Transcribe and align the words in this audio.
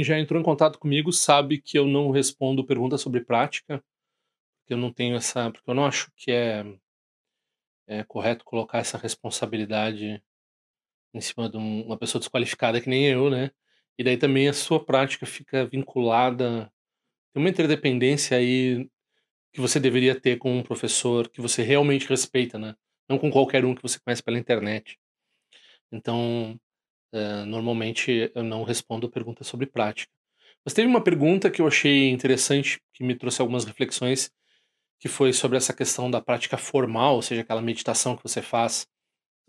quem 0.00 0.04
já 0.04 0.18
entrou 0.18 0.40
em 0.40 0.44
contato 0.44 0.78
comigo 0.78 1.12
sabe 1.12 1.60
que 1.60 1.78
eu 1.78 1.86
não 1.86 2.10
respondo 2.10 2.64
perguntas 2.64 3.02
sobre 3.02 3.20
prática, 3.22 3.84
porque 4.60 4.72
eu 4.74 4.78
não 4.78 4.92
tenho 4.92 5.16
essa, 5.16 5.50
porque 5.50 5.70
eu 5.70 5.74
não 5.74 5.84
acho 5.84 6.10
que 6.16 6.32
é, 6.32 6.64
é 7.86 8.02
correto 8.04 8.44
colocar 8.44 8.78
essa 8.78 8.96
responsabilidade 8.96 10.22
em 11.14 11.20
cima 11.20 11.48
de 11.50 11.56
um- 11.56 11.82
uma 11.86 11.98
pessoa 11.98 12.20
desqualificada 12.20 12.80
que 12.80 12.88
nem 12.88 13.06
eu, 13.06 13.30
né? 13.30 13.50
E 13.98 14.04
daí 14.04 14.16
também 14.16 14.48
a 14.48 14.52
sua 14.52 14.84
prática 14.84 15.26
fica 15.26 15.66
vinculada, 15.66 16.72
tem 17.34 17.42
uma 17.42 17.50
interdependência 17.50 18.36
aí 18.36 18.88
que 19.52 19.60
você 19.60 19.80
deveria 19.80 20.18
ter 20.20 20.38
com 20.38 20.58
um 20.58 20.62
professor 20.62 21.28
que 21.28 21.40
você 21.40 21.62
realmente 21.62 22.08
respeita, 22.08 22.58
né? 22.58 22.76
Não 23.08 23.18
com 23.18 23.30
qualquer 23.30 23.64
um 23.64 23.74
que 23.74 23.82
você 23.82 24.00
conhece 24.00 24.22
pela 24.22 24.38
internet. 24.38 24.98
Então, 25.92 26.58
eh, 27.12 27.44
normalmente 27.44 28.30
eu 28.34 28.42
não 28.42 28.62
respondo 28.62 29.10
perguntas 29.10 29.46
sobre 29.46 29.66
prática. 29.66 30.12
Mas 30.64 30.74
teve 30.74 30.88
uma 30.88 31.02
pergunta 31.02 31.50
que 31.50 31.62
eu 31.62 31.66
achei 31.66 32.10
interessante, 32.10 32.80
que 32.92 33.02
me 33.04 33.14
trouxe 33.14 33.40
algumas 33.40 33.64
reflexões, 33.64 34.30
que 35.00 35.08
foi 35.08 35.32
sobre 35.32 35.56
essa 35.56 35.72
questão 35.72 36.10
da 36.10 36.20
prática 36.20 36.58
formal, 36.58 37.16
ou 37.16 37.22
seja, 37.22 37.42
aquela 37.42 37.62
meditação 37.62 38.16
que 38.16 38.22
você 38.22 38.42
faz 38.42 38.86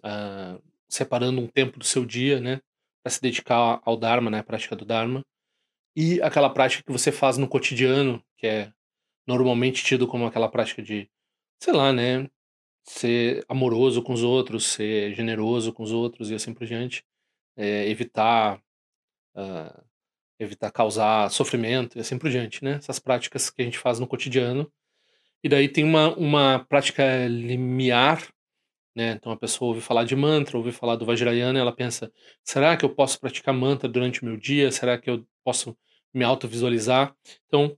ah, 0.04 0.60
separando 0.90 1.42
um 1.42 1.48
tempo 1.48 1.80
do 1.80 1.86
seu 1.86 2.06
dia, 2.06 2.40
né, 2.40 2.62
para 3.04 3.12
se 3.12 3.22
dedicar 3.22 3.82
ao 3.86 3.98
Dharma, 3.98 4.30
né, 4.30 4.40
à 4.40 4.44
prática 4.44 4.76
do 4.76 4.86
Dharma, 4.86 5.24
e 5.96 6.22
aquela 6.22 6.50
prática 6.50 6.84
que 6.84 6.92
você 6.92 7.12
faz 7.12 7.38
no 7.38 7.48
cotidiano, 7.48 8.24
que 8.38 8.48
é 8.48 8.74
normalmente 9.28 9.84
tido 9.84 10.08
como 10.08 10.26
aquela 10.26 10.50
prática 10.50 10.82
de, 10.82 11.10
sei 11.60 11.74
lá, 11.74 11.94
né, 11.94 12.30
ser 12.84 13.46
amoroso 13.50 14.02
com 14.02 14.14
os 14.14 14.24
outros, 14.24 14.66
ser 14.66 15.14
generoso 15.14 15.74
com 15.74 15.84
os 15.84 15.92
outros 15.92 16.32
e 16.32 16.36
assim 16.36 16.54
por 16.54 16.66
diante, 16.66 17.04
eh, 17.58 17.90
evitar 17.90 18.62
ah, 19.36 19.84
evitar 20.40 20.72
causar 20.72 21.30
sofrimento 21.32 21.98
e 21.98 22.02
assim 22.02 22.18
por 22.18 22.30
diante, 22.30 22.64
né? 22.64 22.74
Essas 22.74 23.00
práticas 23.00 23.50
que 23.50 23.62
a 23.62 23.66
gente 23.66 23.78
faz 23.80 24.00
no 24.00 24.08
cotidiano. 24.08 24.72
E 25.44 25.50
daí 25.50 25.70
tem 25.70 25.84
uma, 25.84 26.16
uma 26.18 26.66
prática 26.70 27.28
limiar, 27.28 28.28
né? 28.96 29.12
Então 29.14 29.32
a 29.32 29.38
pessoa 29.38 29.70
ouve 29.70 29.82
falar 29.82 30.06
de 30.06 30.16
mantra, 30.16 30.58
ouve 30.58 30.72
falar 30.72 30.96
do 30.96 31.06
Vajrayana, 31.06 31.60
ela 31.60 31.76
pensa: 31.76 32.12
será 32.44 32.78
que 32.78 32.86
eu 32.86 32.94
posso 32.96 33.20
praticar 33.20 33.54
mantra 33.54 33.90
durante 33.90 34.22
o 34.24 34.26
meu 34.26 34.38
dia? 34.38 34.72
Será 34.72 34.98
que 34.98 35.10
eu 35.10 35.26
posso 35.44 35.78
me 36.14 36.24
autovisualizar? 36.26 37.16
Então, 37.48 37.78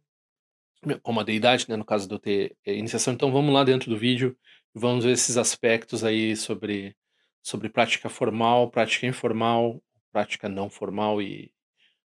como 1.01 1.19
a 1.19 1.23
deidade, 1.23 1.65
né? 1.69 1.75
No 1.75 1.85
caso 1.85 2.07
de 2.07 2.13
eu 2.15 2.19
ter 2.19 2.55
eh, 2.65 2.75
iniciação. 2.75 3.13
Então 3.13 3.31
vamos 3.31 3.53
lá 3.53 3.63
dentro 3.63 3.89
do 3.89 3.97
vídeo 3.97 4.37
vamos 4.73 5.05
ver 5.05 5.11
esses 5.11 5.37
aspectos 5.37 6.03
aí 6.03 6.35
sobre, 6.35 6.95
sobre 7.43 7.69
prática 7.69 8.09
formal, 8.09 8.71
prática 8.71 9.05
informal, 9.05 9.83
prática 10.11 10.47
não 10.47 10.69
formal 10.69 11.21
e 11.21 11.51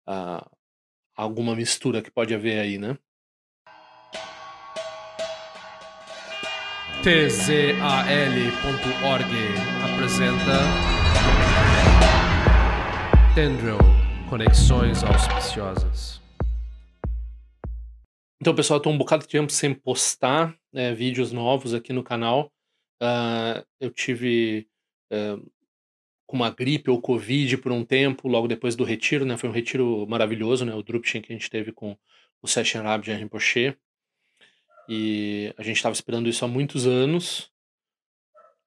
ah, 0.06 0.50
alguma 1.16 1.54
mistura 1.54 2.02
que 2.02 2.10
pode 2.10 2.34
haver 2.34 2.58
aí, 2.58 2.76
né? 2.76 2.98
tzal.org 7.02 7.64
apresenta 9.84 10.58
Tendril 13.34 13.78
Conexões 14.28 15.02
Auspiciosas. 15.02 16.20
Então, 18.38 18.54
pessoal, 18.54 18.80
tô 18.80 18.90
um 18.90 18.98
bocado 18.98 19.22
de 19.22 19.28
tempo 19.28 19.50
sem 19.52 19.72
postar 19.72 20.54
né, 20.72 20.92
vídeos 20.92 21.32
novos 21.32 21.72
aqui 21.72 21.92
no 21.92 22.02
canal. 22.02 22.52
Ah, 23.00 23.64
eu 23.80 23.90
tive 23.90 24.69
com 26.26 26.36
uma 26.36 26.50
gripe 26.50 26.90
ou 26.90 27.00
Covid 27.00 27.58
por 27.58 27.72
um 27.72 27.84
tempo, 27.84 28.28
logo 28.28 28.46
depois 28.46 28.76
do 28.76 28.84
retiro, 28.84 29.24
né? 29.24 29.36
Foi 29.36 29.48
um 29.48 29.52
retiro 29.52 30.06
maravilhoso, 30.08 30.64
né? 30.64 30.72
O 30.74 30.82
Drupchen 30.82 31.20
que 31.20 31.32
a 31.32 31.36
gente 31.36 31.50
teve 31.50 31.72
com 31.72 31.96
o 32.40 32.46
Session 32.46 32.82
Rabja 32.82 33.16
Rinpoche. 33.16 33.76
E 34.88 35.52
a 35.56 35.62
gente 35.62 35.76
estava 35.76 35.92
esperando 35.92 36.28
isso 36.28 36.44
há 36.44 36.48
muitos 36.48 36.86
anos. 36.86 37.50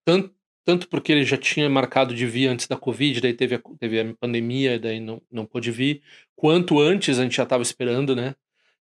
Tanto, 0.06 0.36
tanto 0.66 0.88
porque 0.90 1.12
ele 1.12 1.24
já 1.24 1.38
tinha 1.38 1.70
marcado 1.70 2.14
de 2.14 2.26
vir 2.26 2.48
antes 2.48 2.68
da 2.68 2.78
Covid, 2.78 3.22
daí 3.22 3.34
teve 3.34 3.56
a, 3.56 3.62
teve 3.80 4.00
a 4.00 4.14
pandemia, 4.16 4.80
daí 4.80 5.00
não, 5.00 5.22
não 5.31 5.46
pôde 5.46 5.72
vir. 5.72 6.02
Quanto 6.36 6.80
antes 6.80 7.20
a 7.20 7.24
gente 7.24 7.38
já 7.38 7.44
estava 7.44 7.64
esperando, 7.64 8.16
né? 8.16 8.36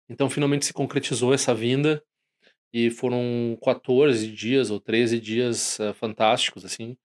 Então 0.09 0.29
finalmente 0.29 0.65
se 0.65 0.73
concretizou 0.73 1.33
essa 1.33 1.53
vinda. 1.53 2.03
E 2.73 2.89
foram 2.89 3.57
14 3.61 4.31
dias 4.31 4.71
ou 4.71 4.79
13 4.79 5.19
dias 5.19 5.77
uh, 5.79 5.93
fantásticos, 5.93 6.63
assim. 6.63 6.97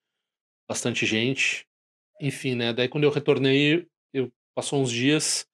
Bastante 0.69 1.07
gente. 1.07 1.67
Enfim, 2.21 2.55
né? 2.55 2.73
Daí 2.73 2.89
quando 2.89 3.05
eu 3.05 3.11
retornei, 3.11 3.87
eu 4.13 4.33
passou 4.55 4.81
uns 4.81 4.91
dias 4.91 5.47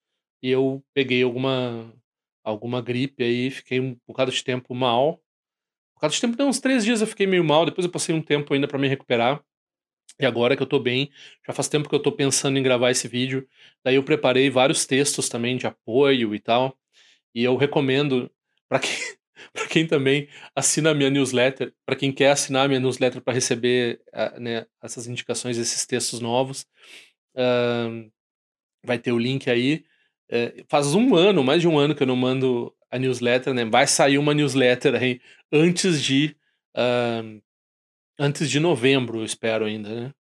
e 0.43 0.51
eu 0.51 0.83
peguei 0.95 1.23
alguma 1.23 1.93
alguma 2.45 2.83
gripe 2.83 3.23
aí, 3.23 3.51
fiquei 3.51 3.79
um 3.79 3.97
bocado 4.07 4.31
de 4.33 4.43
tempo 4.43 4.75
mal. 4.75 5.15
Um 5.93 5.95
bocado 5.95 6.15
de 6.15 6.21
tempo, 6.21 6.37
não, 6.39 6.49
uns 6.49 6.61
três 6.61 6.85
dias 6.85 7.01
eu 7.01 7.07
fiquei 7.07 7.27
meio 7.27 7.45
mal, 7.45 7.65
depois 7.65 7.85
eu 7.85 7.91
passei 7.93 8.15
um 8.15 8.23
tempo 8.23 8.53
ainda 8.53 8.67
para 8.67 8.79
me 8.79 8.89
recuperar. 8.89 9.45
E 10.21 10.27
agora 10.27 10.57
que 10.57 10.63
eu 10.63 10.67
tô 10.67 10.79
bem, 10.79 11.11
já 11.47 11.53
faz 11.53 11.69
tempo 11.69 11.89
que 11.89 11.95
eu 11.95 12.03
tô 12.03 12.13
pensando 12.13 12.59
em 12.59 12.63
gravar 12.63 12.91
esse 12.91 13.09
vídeo. 13.09 13.49
Daí 13.85 13.97
eu 13.97 14.05
preparei 14.05 14.51
vários 14.51 14.87
textos 14.87 15.29
também 15.29 15.57
de 15.57 15.67
apoio 15.67 16.35
e 16.35 16.41
tal. 16.41 16.77
E 17.35 17.45
eu 17.45 17.57
recomendo 17.57 18.31
para 18.69 18.81
quem, 18.81 18.91
pra 19.53 19.67
quem 19.67 19.87
também 19.87 20.29
assina 20.55 20.91
a 20.91 20.95
minha 20.95 21.11
newsletter, 21.11 21.73
para 21.85 21.97
quem 21.97 22.13
quer 22.13 22.31
assinar 22.31 22.65
a 22.65 22.69
minha 22.69 22.81
newsletter 22.81 23.21
para 23.21 23.35
receber 23.35 24.01
uh, 24.13 24.41
né, 24.41 24.67
essas 24.83 25.07
indicações, 25.07 25.59
esses 25.59 25.87
textos 25.87 26.21
novos, 26.21 26.67
uh, 27.37 28.11
vai 28.85 28.99
ter 28.99 29.13
o 29.13 29.19
link 29.19 29.51
aí. 29.51 29.85
É, 30.31 30.65
faz 30.69 30.95
um 30.95 31.15
ano, 31.15 31.45
mais 31.45 31.61
de 31.61 31.69
um 31.69 31.79
ano 31.79 31.95
que 31.95 32.03
eu 32.03 32.07
não 32.07 32.17
mando 32.17 32.75
a 32.91 32.99
newsletter, 32.99 33.53
né? 33.53 33.65
Vai 33.65 33.87
sair 33.87 34.19
uma 34.19 34.33
newsletter 34.33 34.95
aí 34.95 35.21
antes 35.53 36.03
de 36.03 36.35
uh, 36.77 37.43
antes 38.19 38.51
de 38.51 38.61
novembro, 38.61 39.21
eu 39.21 39.25
espero 39.25 39.65
ainda, 39.65 39.89
né? 39.95 40.15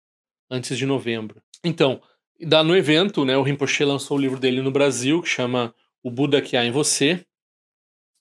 Antes 0.51 0.77
de 0.77 0.85
novembro. 0.85 1.43
Então, 1.65 2.03
dá 2.41 2.63
no 2.63 2.77
evento, 2.77 3.25
né? 3.25 3.37
O 3.37 3.43
Rinpoche 3.43 3.85
lançou 3.85 4.17
o 4.17 4.21
livro 4.21 4.39
dele 4.39 4.61
no 4.61 4.71
Brasil 4.71 5.23
que 5.23 5.29
chama 5.29 5.75
O 6.03 6.11
Buda 6.11 6.43
que 6.43 6.57
há 6.57 6.65
em 6.65 6.71
você 6.71 7.25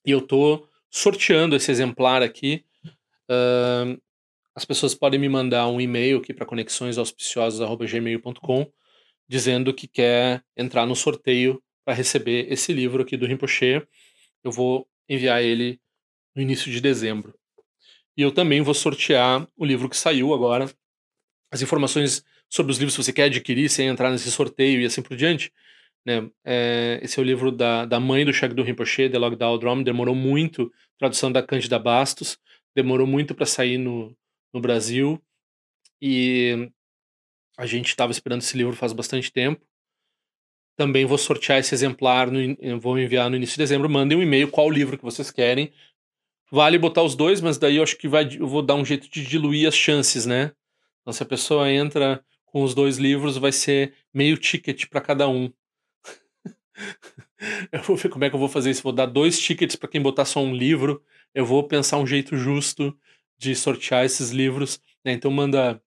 e 0.06 0.12
eu 0.12 0.22
tô 0.22 0.68
sorteando 0.92 1.56
esse 1.56 1.72
exemplar 1.72 2.22
aqui. 2.22 2.64
Uh, 3.30 4.00
as 4.54 4.66
pessoas 4.66 4.94
podem 4.94 5.18
me 5.20 5.30
mandar 5.30 5.68
um 5.68 5.82
e-mail 5.82 6.20
aqui 6.20 6.32
para 6.34 6.46
conexõesauspiciosas@gmail.com 6.46 8.70
dizendo 9.28 9.74
que 9.74 9.88
quer 9.88 10.44
entrar 10.58 10.86
no 10.86 10.94
sorteio 10.94 11.64
para 11.86 11.94
receber 11.94 12.52
esse 12.52 12.74
livro 12.74 13.02
aqui 13.02 13.16
do 13.16 13.26
Rinpoche. 13.26 13.82
Eu 14.44 14.52
vou 14.52 14.86
enviar 15.08 15.42
ele 15.42 15.80
no 16.36 16.42
início 16.42 16.70
de 16.70 16.82
dezembro. 16.82 17.34
E 18.18 18.22
eu 18.22 18.34
também 18.34 18.60
vou 18.62 18.74
sortear 18.74 19.48
o 19.56 19.64
livro 19.64 19.88
que 19.90 19.96
saiu 19.96 20.34
agora. 20.34 20.70
As 21.50 21.62
informações 21.62 22.26
sobre 22.50 22.74
os 22.74 22.78
livros 22.78 22.98
que 22.98 23.04
você 23.04 23.14
quer 23.14 23.24
adquirir 23.24 23.70
sem 23.70 23.88
entrar 23.88 24.12
nesse 24.12 24.30
sorteio 24.30 24.82
e 24.82 24.86
assim 24.86 25.02
por 25.02 25.16
diante. 25.16 25.54
Né? 26.06 26.30
É, 26.44 27.00
esse 27.02 27.20
é 27.20 27.22
o 27.22 27.26
livro 27.26 27.52
da, 27.52 27.86
da 27.86 28.00
mãe 28.00 28.26
do 28.26 28.34
Shagdu 28.34 28.64
Rinpoche, 28.64 29.10
The 29.10 29.18
Log 29.18 29.36
Drum. 29.36 29.84
Demorou 29.84 30.16
muito, 30.16 30.72
tradução 30.98 31.32
da 31.32 31.44
Cândida 31.44 31.78
Bastos. 31.78 32.38
Demorou 32.76 33.06
muito 33.06 33.36
para 33.36 33.46
sair 33.46 33.78
no, 33.78 34.16
no 34.54 34.60
Brasil. 34.60 35.22
E 36.02 36.72
a 37.58 37.66
gente 37.66 37.90
estava 37.90 38.12
esperando 38.12 38.42
esse 38.42 38.58
livro 38.58 38.76
faz 38.76 38.94
bastante 38.94 39.32
tempo. 39.32 39.64
Também 40.78 41.06
vou 41.06 41.18
sortear 41.18 41.60
esse 41.60 41.76
exemplar, 41.76 42.32
no, 42.32 42.40
vou 42.80 42.98
enviar 42.98 43.30
no 43.30 43.36
início 43.36 43.54
de 43.54 43.60
dezembro. 43.60 43.90
Mandem 43.90 44.18
um 44.18 44.24
e-mail 44.24 44.50
qual 44.50 44.70
livro 44.70 44.98
que 44.98 45.04
vocês 45.04 45.30
querem. 45.30 45.72
Vale 46.52 46.78
botar 46.78 47.04
os 47.04 47.16
dois, 47.16 47.40
mas 47.40 47.58
daí 47.58 47.78
eu 47.78 47.84
acho 47.84 47.98
que 47.98 48.08
vai, 48.08 48.28
eu 48.38 48.48
vou 48.48 48.62
dar 48.62 48.76
um 48.76 48.84
jeito 48.84 49.10
de 49.10 49.24
diluir 49.24 49.68
as 49.68 49.76
chances, 49.76 50.26
né? 50.26 50.52
Então, 51.02 51.14
se 51.14 51.24
a 51.24 51.26
pessoa 51.26 51.72
entra 51.72 52.24
com 52.46 52.64
os 52.64 52.76
dois 52.76 52.98
livros, 52.98 53.38
vai 53.38 53.52
ser 53.52 53.94
meio 54.14 54.38
ticket 54.38 54.88
para 54.88 55.00
cada 55.00 55.30
um. 55.30 55.52
eu 57.72 57.82
vou 57.84 57.96
ver 57.96 58.10
como 58.10 58.24
é 58.24 58.30
que 58.30 58.36
eu 58.36 58.40
vou 58.40 58.50
fazer 58.50 58.72
isso. 58.72 58.84
Vou 58.84 58.94
dar 58.94 59.06
dois 59.06 59.40
tickets 59.40 59.76
para 59.76 59.90
quem 59.90 60.02
botar 60.02 60.26
só 60.26 60.42
um 60.42 60.54
livro. 60.54 61.04
Eu 61.34 61.46
vou 61.46 61.68
pensar 61.68 61.98
um 61.98 62.08
jeito 62.08 62.38
justo 62.38 62.98
de 63.38 63.56
sortear 63.56 64.06
esses 64.06 64.32
livros. 64.32 64.82
Né? 65.04 65.14
Então, 65.14 65.32
manda. 65.32 65.82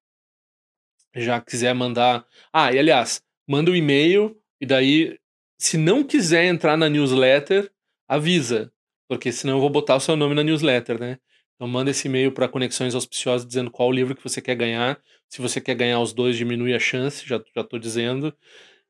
Já 1.15 1.41
quiser 1.41 1.75
mandar. 1.75 2.27
Ah, 2.53 2.73
e 2.73 2.79
aliás, 2.79 3.23
manda 3.47 3.71
um 3.71 3.77
e-mail 3.77 4.37
e 4.61 4.67
daí, 4.67 5.19
se 5.59 5.77
não 5.77 6.03
quiser 6.03 6.45
entrar 6.47 6.77
na 6.77 6.89
newsletter, 6.89 7.71
avisa. 8.09 8.73
Porque 9.09 9.31
senão 9.31 9.55
eu 9.55 9.61
vou 9.61 9.71
botar 9.71 9.97
o 9.97 10.01
seu 10.01 10.17
nome 10.17 10.35
na 10.35 10.43
newsletter, 10.43 10.99
né? 10.99 11.19
Então 11.55 11.69
manda 11.69 11.91
esse 11.91 12.09
e-mail 12.09 12.33
para 12.33 12.49
Conexões 12.49 12.95
Auspiciosas 12.95 13.47
dizendo 13.47 13.71
qual 13.71 13.93
livro 13.93 14.17
que 14.17 14.23
você 14.23 14.41
quer 14.41 14.57
ganhar. 14.57 15.01
Se 15.29 15.41
você 15.41 15.61
quer 15.61 15.75
ganhar 15.75 16.01
os 16.01 16.13
dois, 16.13 16.37
diminui 16.37 16.75
a 16.75 16.79
chance, 16.79 17.27
já, 17.27 17.41
já 17.55 17.79
dizendo. 17.79 18.35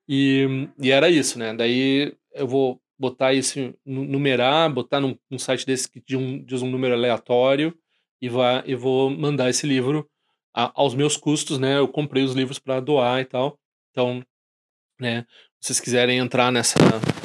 E, 0.08 0.68
e 0.78 0.90
era 0.90 1.08
isso, 1.08 1.38
né? 1.38 1.54
Daí 1.54 2.14
eu 2.34 2.46
vou 2.46 2.80
botar 2.98 3.32
isso, 3.32 3.74
numerar, 3.84 4.72
botar 4.72 5.00
num, 5.00 5.16
num 5.30 5.38
site 5.38 5.66
desse 5.66 5.90
que 5.90 6.00
de 6.00 6.16
um, 6.16 6.42
diz 6.44 6.62
um 6.62 6.70
número 6.70 6.94
aleatório 6.94 7.76
e, 8.20 8.28
vai, 8.28 8.62
e 8.66 8.74
vou 8.74 9.10
mandar 9.10 9.50
esse 9.50 9.66
livro 9.66 10.08
a, 10.54 10.72
aos 10.74 10.94
meus 10.94 11.16
custos, 11.16 11.58
né? 11.58 11.78
Eu 11.78 11.88
comprei 11.88 12.22
os 12.22 12.34
livros 12.34 12.58
para 12.58 12.80
doar 12.80 13.20
e 13.20 13.24
tal. 13.24 13.58
Então, 13.90 14.22
né? 15.00 15.26
Se 15.60 15.68
vocês 15.68 15.80
quiserem 15.80 16.18
entrar 16.18 16.52
nessa 16.52 16.78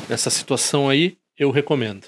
nessa 0.09 0.29
situação 0.29 0.89
aí, 0.89 1.17
eu 1.37 1.51
recomendo. 1.51 2.07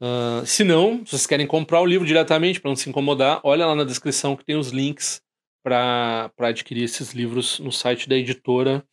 Uh, 0.00 0.44
se 0.46 0.64
não, 0.64 1.04
se 1.04 1.10
vocês 1.10 1.26
querem 1.26 1.46
comprar 1.46 1.80
o 1.80 1.86
livro 1.86 2.06
diretamente 2.06 2.60
para 2.60 2.70
não 2.70 2.76
se 2.76 2.88
incomodar, 2.88 3.40
olha 3.44 3.66
lá 3.66 3.74
na 3.74 3.84
descrição 3.84 4.36
que 4.36 4.44
tem 4.44 4.56
os 4.56 4.70
links 4.70 5.20
para 5.62 6.30
adquirir 6.38 6.84
esses 6.84 7.12
livros 7.12 7.58
no 7.60 7.70
site 7.70 8.08
da 8.08 8.16
editora. 8.16 8.84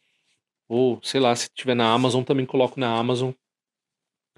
Ou, 0.69 1.01
sei 1.03 1.19
lá, 1.19 1.35
se 1.35 1.49
tiver 1.53 1.75
na 1.75 1.91
Amazon, 1.91 2.23
também 2.23 2.45
coloco 2.45 2.79
na 2.79 2.95
Amazon. 2.95 3.31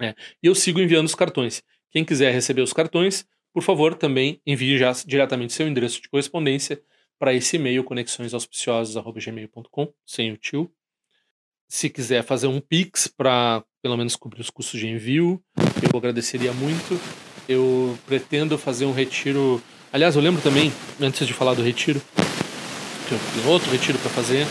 É. 0.00 0.14
E 0.42 0.46
eu 0.46 0.54
sigo 0.54 0.80
enviando 0.80 1.04
os 1.06 1.14
cartões. 1.14 1.62
Quem 1.90 2.02
quiser 2.04 2.32
receber 2.32 2.62
os 2.62 2.72
cartões, 2.72 3.26
por 3.52 3.62
favor, 3.62 3.94
também 3.94 4.40
envie 4.46 4.78
já 4.78 4.90
diretamente 5.06 5.52
seu 5.52 5.68
endereço 5.68 6.00
de 6.00 6.08
correspondência 6.08 6.82
para 7.18 7.34
esse 7.34 7.56
e-mail 7.56 7.84
conexõesauspiciosas.gmail.com, 7.84 9.92
sem 10.06 10.32
o 10.32 10.38
tio. 10.38 10.72
Se 11.68 11.90
quiser 11.90 12.24
fazer 12.24 12.46
um 12.46 12.60
Pix 12.60 13.06
para 13.06 13.62
pelo 13.82 13.96
menos 13.96 14.16
cobrir 14.16 14.40
os 14.40 14.50
custos 14.50 14.80
de 14.80 14.88
envio, 14.88 15.42
eu 15.56 15.98
agradeceria 15.98 16.52
muito. 16.52 16.98
Eu 17.48 17.98
pretendo 18.06 18.56
fazer 18.56 18.86
um 18.86 18.92
retiro. 18.92 19.60
Aliás, 19.92 20.14
eu 20.16 20.22
lembro 20.22 20.40
também, 20.40 20.72
antes 21.00 21.26
de 21.26 21.34
falar 21.34 21.54
do 21.54 21.62
retiro, 21.62 22.00
que 23.08 23.14
eu 23.14 23.18
tenho 23.34 23.48
outro 23.48 23.70
retiro 23.70 23.98
para 23.98 24.10
fazer. 24.10 24.46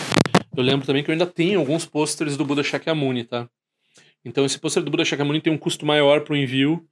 Eu 0.55 0.63
lembro 0.63 0.85
também 0.85 1.03
que 1.03 1.09
eu 1.09 1.13
ainda 1.13 1.25
tenho 1.25 1.59
alguns 1.59 1.85
pôsteres 1.85 2.35
do 2.35 2.45
Buda 2.45 2.63
Shakyamuni, 2.63 3.23
tá? 3.23 3.49
Então, 4.23 4.45
esse 4.45 4.59
pôster 4.59 4.83
do 4.83 4.91
Buda 4.91 5.05
Shakyamuni 5.05 5.41
tem 5.41 5.51
um 5.51 5.57
custo 5.57 5.85
maior 5.85 6.21
para 6.21 6.33
o 6.33 6.37
envio 6.37 6.85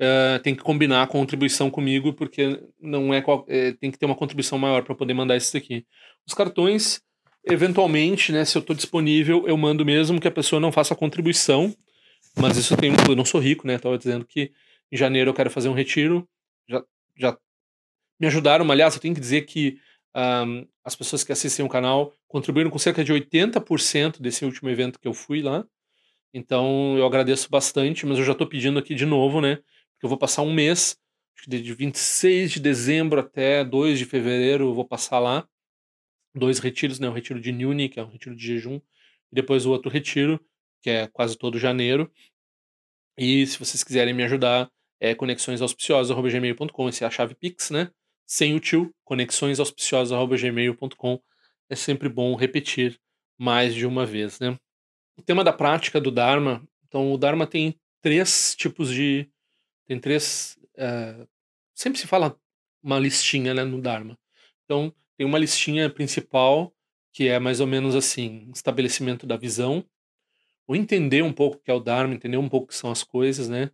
uh, 0.00 0.38
tem 0.42 0.54
que 0.54 0.62
combinar 0.62 1.02
a 1.02 1.06
contribuição 1.06 1.70
comigo, 1.70 2.12
porque 2.12 2.60
não 2.80 3.12
é, 3.12 3.22
é 3.48 3.72
tem 3.72 3.90
que 3.90 3.98
ter 3.98 4.06
uma 4.06 4.14
contribuição 4.14 4.58
maior 4.58 4.82
para 4.82 4.94
poder 4.94 5.14
mandar 5.14 5.36
isso 5.36 5.56
aqui. 5.56 5.84
Os 6.26 6.34
cartões, 6.34 7.00
eventualmente, 7.44 8.32
né, 8.32 8.44
se 8.44 8.56
eu 8.56 8.60
estou 8.60 8.74
disponível, 8.74 9.44
eu 9.46 9.56
mando 9.56 9.84
mesmo 9.84 10.20
que 10.20 10.28
a 10.28 10.32
pessoa 10.32 10.60
não 10.60 10.72
faça 10.72 10.94
a 10.94 10.96
contribuição, 10.96 11.74
mas 12.36 12.56
isso 12.56 12.76
tem 12.76 12.92
eu 13.08 13.16
não 13.16 13.24
sou 13.24 13.40
rico, 13.40 13.66
né? 13.66 13.74
Estava 13.74 13.98
dizendo 13.98 14.24
que 14.24 14.52
em 14.92 14.96
janeiro 14.96 15.30
eu 15.30 15.34
quero 15.34 15.50
fazer 15.50 15.68
um 15.68 15.74
retiro, 15.74 16.28
já, 16.68 16.82
já 17.16 17.38
me 18.20 18.26
ajudaram, 18.26 18.70
aliás, 18.70 18.94
eu 18.94 19.00
tenho 19.00 19.14
que 19.14 19.20
dizer 19.20 19.42
que 19.42 19.78
um, 20.16 20.66
as 20.84 20.94
pessoas 20.96 21.22
que 21.22 21.32
assistem 21.32 21.64
o 21.64 21.68
canal 21.68 22.14
contribuíram 22.26 22.70
com 22.70 22.78
cerca 22.78 23.04
de 23.04 23.12
80% 23.12 24.20
desse 24.20 24.44
último 24.44 24.68
evento 24.68 24.98
que 24.98 25.08
eu 25.08 25.14
fui 25.14 25.42
lá. 25.42 25.64
Então 26.32 26.96
eu 26.98 27.06
agradeço 27.06 27.48
bastante, 27.50 28.04
mas 28.06 28.18
eu 28.18 28.24
já 28.24 28.32
estou 28.32 28.46
pedindo 28.46 28.78
aqui 28.78 28.94
de 28.94 29.06
novo, 29.06 29.40
né? 29.40 29.62
porque 29.98 30.06
eu 30.06 30.08
vou 30.08 30.18
passar 30.18 30.42
um 30.42 30.52
mês, 30.52 30.96
de 31.46 31.74
26 31.74 32.52
de 32.52 32.60
dezembro 32.60 33.18
até 33.18 33.64
2 33.64 33.98
de 33.98 34.04
fevereiro, 34.04 34.66
eu 34.66 34.74
vou 34.74 34.86
passar 34.86 35.18
lá. 35.18 35.46
Dois 36.32 36.60
retiros, 36.60 37.00
né? 37.00 37.08
O 37.08 37.12
retiro 37.12 37.40
de 37.40 37.50
Nuni, 37.50 37.88
que 37.88 37.98
é 37.98 38.04
um 38.04 38.10
retiro 38.10 38.36
de 38.36 38.46
jejum, 38.46 38.76
e 38.76 39.34
depois 39.34 39.66
o 39.66 39.70
outro 39.70 39.90
retiro, 39.90 40.40
que 40.80 40.88
é 40.88 41.08
quase 41.08 41.36
todo 41.36 41.58
janeiro. 41.58 42.12
E 43.16 43.44
se 43.46 43.58
vocês 43.58 43.82
quiserem 43.82 44.14
me 44.14 44.22
ajudar, 44.22 44.70
é 45.00 45.16
conexõesauspiciosas.gmail.com, 45.16 46.88
essa 46.88 47.04
é 47.04 47.08
a 47.08 47.10
chave 47.10 47.34
Pix, 47.34 47.70
né? 47.70 47.90
Sem 48.30 48.54
o 48.54 48.60
tio, 48.60 48.94
conexõesauspiciosas.gmail.com. 49.04 51.18
É 51.70 51.74
sempre 51.74 52.10
bom 52.10 52.34
repetir 52.34 53.00
mais 53.38 53.74
de 53.74 53.86
uma 53.86 54.04
vez, 54.04 54.38
né? 54.38 54.58
O 55.16 55.22
tema 55.22 55.42
da 55.42 55.52
prática 55.52 55.98
do 55.98 56.10
Dharma, 56.10 56.62
então 56.86 57.10
o 57.10 57.18
Dharma 57.18 57.46
tem 57.46 57.80
três 58.02 58.54
tipos 58.54 58.92
de 58.92 59.26
tem 59.86 59.98
três. 59.98 60.58
Uh, 60.74 61.26
sempre 61.74 61.98
se 61.98 62.06
fala 62.06 62.38
uma 62.82 62.98
listinha 62.98 63.54
né, 63.54 63.64
no 63.64 63.80
Dharma. 63.80 64.18
Então, 64.64 64.94
tem 65.16 65.26
uma 65.26 65.38
listinha 65.38 65.88
principal, 65.88 66.74
que 67.12 67.28
é 67.28 67.38
mais 67.38 67.60
ou 67.60 67.66
menos 67.66 67.96
assim: 67.96 68.50
estabelecimento 68.54 69.26
da 69.26 69.38
visão, 69.38 69.82
ou 70.66 70.76
entender 70.76 71.22
um 71.22 71.32
pouco 71.32 71.56
o 71.56 71.60
que 71.60 71.70
é 71.70 71.74
o 71.74 71.80
Dharma, 71.80 72.14
entender 72.14 72.36
um 72.36 72.48
pouco 72.48 72.66
o 72.66 72.68
que 72.68 72.74
são 72.74 72.90
as 72.90 73.02
coisas, 73.02 73.48
né? 73.48 73.70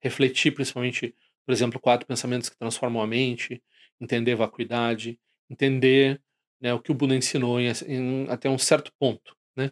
Refletir, 0.00 0.52
principalmente, 0.52 1.14
por 1.44 1.52
exemplo, 1.52 1.78
quatro 1.78 2.06
pensamentos 2.06 2.48
que 2.48 2.56
transformam 2.56 3.02
a 3.02 3.06
mente, 3.06 3.62
entender 4.00 4.34
vacuidade, 4.34 5.18
entender 5.50 6.20
né, 6.60 6.72
o 6.74 6.80
que 6.80 6.90
o 6.90 6.94
Buda 6.94 7.14
ensinou 7.14 7.60
em, 7.60 7.70
em, 7.86 8.26
até 8.28 8.48
um 8.48 8.58
certo 8.58 8.92
ponto, 8.98 9.36
né? 9.56 9.70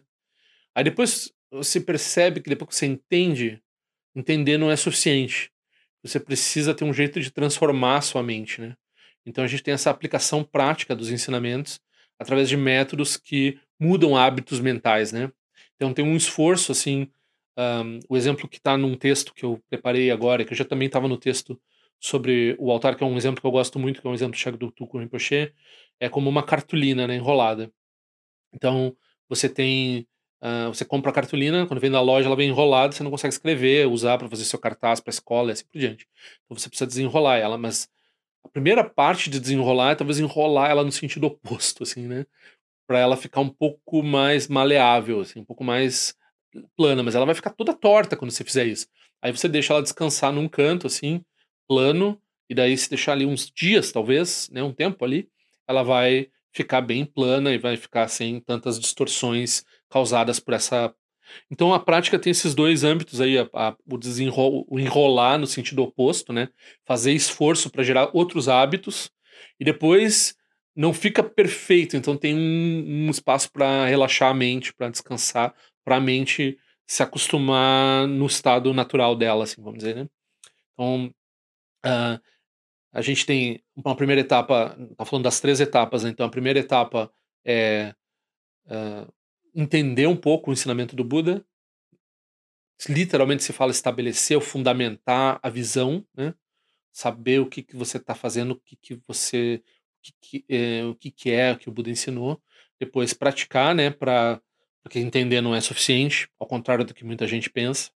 Aí 0.75 0.83
depois 0.83 1.31
você 1.51 1.79
percebe 1.79 2.41
que 2.41 2.49
depois 2.49 2.69
que 2.69 2.75
você 2.75 2.85
entende, 2.85 3.61
entender 4.15 4.57
não 4.57 4.71
é 4.71 4.75
suficiente 4.75 5.51
você 6.07 6.19
precisa 6.19 6.73
ter 6.73 6.85
um 6.85 6.93
jeito 6.93 7.19
de 7.19 7.31
transformar 7.31 7.97
a 7.97 8.01
sua 8.01 8.23
mente, 8.23 8.61
né? 8.61 8.75
Então 9.25 9.43
a 9.43 9.47
gente 9.47 9.63
tem 9.63 9.73
essa 9.73 9.89
aplicação 9.89 10.43
prática 10.43 10.95
dos 10.95 11.11
ensinamentos 11.11 11.79
através 12.17 12.47
de 12.49 12.57
métodos 12.57 13.17
que 13.17 13.59
mudam 13.79 14.15
hábitos 14.15 14.59
mentais, 14.59 15.11
né? 15.11 15.31
Então 15.75 15.93
tem 15.93 16.05
um 16.05 16.15
esforço 16.15 16.71
assim, 16.71 17.09
um, 17.57 17.99
o 18.09 18.17
exemplo 18.17 18.47
que 18.47 18.57
está 18.57 18.77
num 18.77 18.95
texto 18.95 19.33
que 19.33 19.43
eu 19.43 19.61
preparei 19.69 20.09
agora, 20.09 20.45
que 20.45 20.53
eu 20.53 20.57
já 20.57 20.65
também 20.65 20.87
estava 20.87 21.07
no 21.07 21.17
texto 21.17 21.59
sobre 21.99 22.55
o 22.59 22.71
altar, 22.71 22.95
que 22.95 23.03
é 23.03 23.07
um 23.07 23.17
exemplo 23.17 23.41
que 23.41 23.47
eu 23.47 23.51
gosto 23.51 23.79
muito, 23.79 24.01
que 24.01 24.07
é 24.07 24.09
um 24.09 24.13
exemplo 24.13 24.37
do 24.51 24.57
do 24.57 24.71
Tuku 24.71 24.99
Rinpoche, 24.99 25.53
é 25.99 26.09
como 26.09 26.29
uma 26.29 26.43
cartolina, 26.43 27.07
né, 27.07 27.15
enrolada. 27.15 27.71
Então 28.53 28.95
você 29.29 29.49
tem 29.49 30.07
Uh, 30.39 30.67
você 30.71 30.85
compra 30.85 31.09
a 31.09 31.13
cartolina, 31.13 31.65
quando 31.65 31.79
vem 31.79 31.89
da 31.89 31.99
loja 31.99 32.27
ela 32.27 32.35
vem 32.35 32.49
enrolada, 32.49 32.93
você 32.93 33.01
não 33.01 33.09
consegue 33.09 33.33
escrever, 33.33 33.87
usar 33.87 34.19
para 34.19 34.29
fazer 34.29 34.45
seu 34.45 34.59
cartaz 34.59 34.99
para 34.99 35.09
escola 35.09 35.49
e 35.49 35.53
assim 35.53 35.65
por 35.65 35.79
diante. 35.79 36.07
Então 36.45 36.55
você 36.55 36.69
precisa 36.69 36.85
desenrolar 36.85 37.37
ela, 37.37 37.57
mas 37.57 37.89
a 38.43 38.49
primeira 38.49 38.83
parte 38.83 39.29
de 39.31 39.39
desenrolar 39.39 39.91
é 39.91 39.95
talvez 39.95 40.19
enrolar 40.19 40.69
ela 40.69 40.83
no 40.83 40.91
sentido 40.91 41.25
oposto, 41.27 41.81
assim, 41.83 42.07
né? 42.07 42.25
Para 42.87 42.99
ela 42.99 43.17
ficar 43.17 43.41
um 43.41 43.49
pouco 43.49 44.03
mais 44.03 44.47
maleável, 44.47 45.21
assim, 45.21 45.39
um 45.39 45.45
pouco 45.45 45.63
mais 45.63 46.15
plana, 46.75 47.01
mas 47.03 47.15
ela 47.15 47.25
vai 47.25 47.35
ficar 47.35 47.51
toda 47.51 47.73
torta 47.73 48.15
quando 48.15 48.31
você 48.31 48.43
fizer 48.43 48.65
isso. 48.65 48.87
Aí 49.21 49.31
você 49.31 49.47
deixa 49.49 49.73
ela 49.73 49.81
descansar 49.81 50.31
num 50.31 50.47
canto, 50.47 50.85
assim, 50.87 51.23
plano, 51.67 52.21
e 52.49 52.55
daí 52.55 52.77
se 52.77 52.89
deixar 52.89 53.13
ali 53.13 53.25
uns 53.25 53.51
dias, 53.51 53.91
talvez, 53.91 54.49
né, 54.51 54.63
um 54.63 54.73
tempo 54.73 55.03
ali, 55.03 55.29
ela 55.67 55.83
vai 55.83 56.27
ficar 56.53 56.81
bem 56.81 57.05
plana 57.05 57.53
e 57.53 57.57
vai 57.57 57.77
ficar 57.77 58.07
sem 58.07 58.39
tantas 58.39 58.79
distorções 58.79 59.63
causadas 59.89 60.39
por 60.39 60.53
essa. 60.53 60.93
Então 61.51 61.73
a 61.73 61.79
prática 61.79 62.17
tem 62.17 62.31
esses 62.31 62.55
dois 62.55 62.83
âmbitos 62.83 63.19
aí, 63.21 63.37
a, 63.37 63.49
a, 63.53 63.75
o, 63.89 63.97
desenrol, 63.97 64.65
o 64.69 64.79
enrolar 64.79 65.37
no 65.37 65.45
sentido 65.45 65.83
oposto, 65.83 66.31
né? 66.31 66.49
Fazer 66.85 67.11
esforço 67.11 67.69
para 67.69 67.83
gerar 67.83 68.09
outros 68.13 68.47
hábitos 68.47 69.11
e 69.59 69.65
depois 69.65 70.35
não 70.75 70.93
fica 70.93 71.23
perfeito, 71.23 71.97
então 71.97 72.15
tem 72.15 72.35
um, 72.35 73.07
um 73.07 73.09
espaço 73.09 73.51
para 73.51 73.85
relaxar 73.87 74.29
a 74.29 74.33
mente, 74.33 74.73
para 74.73 74.89
descansar, 74.89 75.53
para 75.83 75.97
a 75.97 75.99
mente 75.99 76.57
se 76.85 77.03
acostumar 77.03 78.07
no 78.07 78.25
estado 78.27 78.73
natural 78.73 79.15
dela, 79.15 79.43
assim, 79.43 79.61
vamos 79.61 79.79
dizer, 79.79 79.95
né? 79.95 80.07
Então, 80.73 81.11
uh, 81.85 82.21
a 82.91 83.01
gente 83.01 83.25
tem 83.25 83.63
uma 83.75 83.95
primeira 83.95 84.21
etapa, 84.21 84.77
tá 84.95 85.05
falando 85.05 85.25
das 85.25 85.39
três 85.39 85.59
etapas, 85.59 86.03
né? 86.03 86.09
então 86.09 86.25
a 86.25 86.29
primeira 86.29 86.59
etapa 86.59 87.11
é 87.45 87.93
uh, 88.65 89.11
entender 89.53 90.07
um 90.07 90.15
pouco 90.15 90.49
o 90.49 90.53
ensinamento 90.53 90.95
do 90.95 91.03
Buda. 91.03 91.45
Literalmente 92.87 93.43
se 93.43 93.53
fala 93.53 93.71
estabelecer, 93.71 94.39
fundamentar 94.39 95.39
a 95.41 95.49
visão, 95.49 96.05
né? 96.15 96.33
saber 96.91 97.39
o 97.39 97.47
que, 97.47 97.61
que 97.61 97.75
você 97.75 97.97
está 97.97 98.15
fazendo, 98.15 98.51
o 98.51 98.59
que, 98.59 98.75
que 98.75 99.01
você, 99.07 99.61
o 99.63 100.01
que, 100.01 100.13
que, 100.21 100.45
é, 100.49 100.85
o 100.85 100.95
que, 100.95 101.11
que 101.11 101.31
é 101.31 101.55
que 101.55 101.69
o 101.69 101.71
Buda 101.71 101.89
ensinou. 101.89 102.41
Depois 102.79 103.13
praticar, 103.13 103.73
né? 103.75 103.89
Para 103.89 104.41
porque 104.81 104.99
entender 104.99 105.41
não 105.41 105.53
é 105.53 105.59
suficiente, 105.59 106.29
ao 106.39 106.47
contrário 106.47 106.85
do 106.85 106.93
que 106.93 107.03
muita 107.03 107.27
gente 107.27 107.49
pensa. 107.49 107.91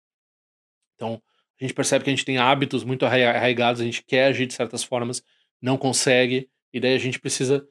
Então 0.96 1.22
a 1.60 1.64
gente 1.64 1.74
percebe 1.74 2.04
que 2.04 2.10
a 2.10 2.14
gente 2.14 2.24
tem 2.24 2.38
hábitos 2.38 2.84
muito 2.84 3.04
arraigados, 3.04 3.80
a 3.80 3.84
gente 3.84 4.02
quer 4.02 4.26
agir 4.26 4.46
de 4.46 4.54
certas 4.54 4.82
formas, 4.82 5.22
não 5.60 5.76
consegue, 5.76 6.48
e 6.72 6.80
daí 6.80 6.94
a 6.94 6.98
gente 6.98 7.18
precisa 7.18 7.66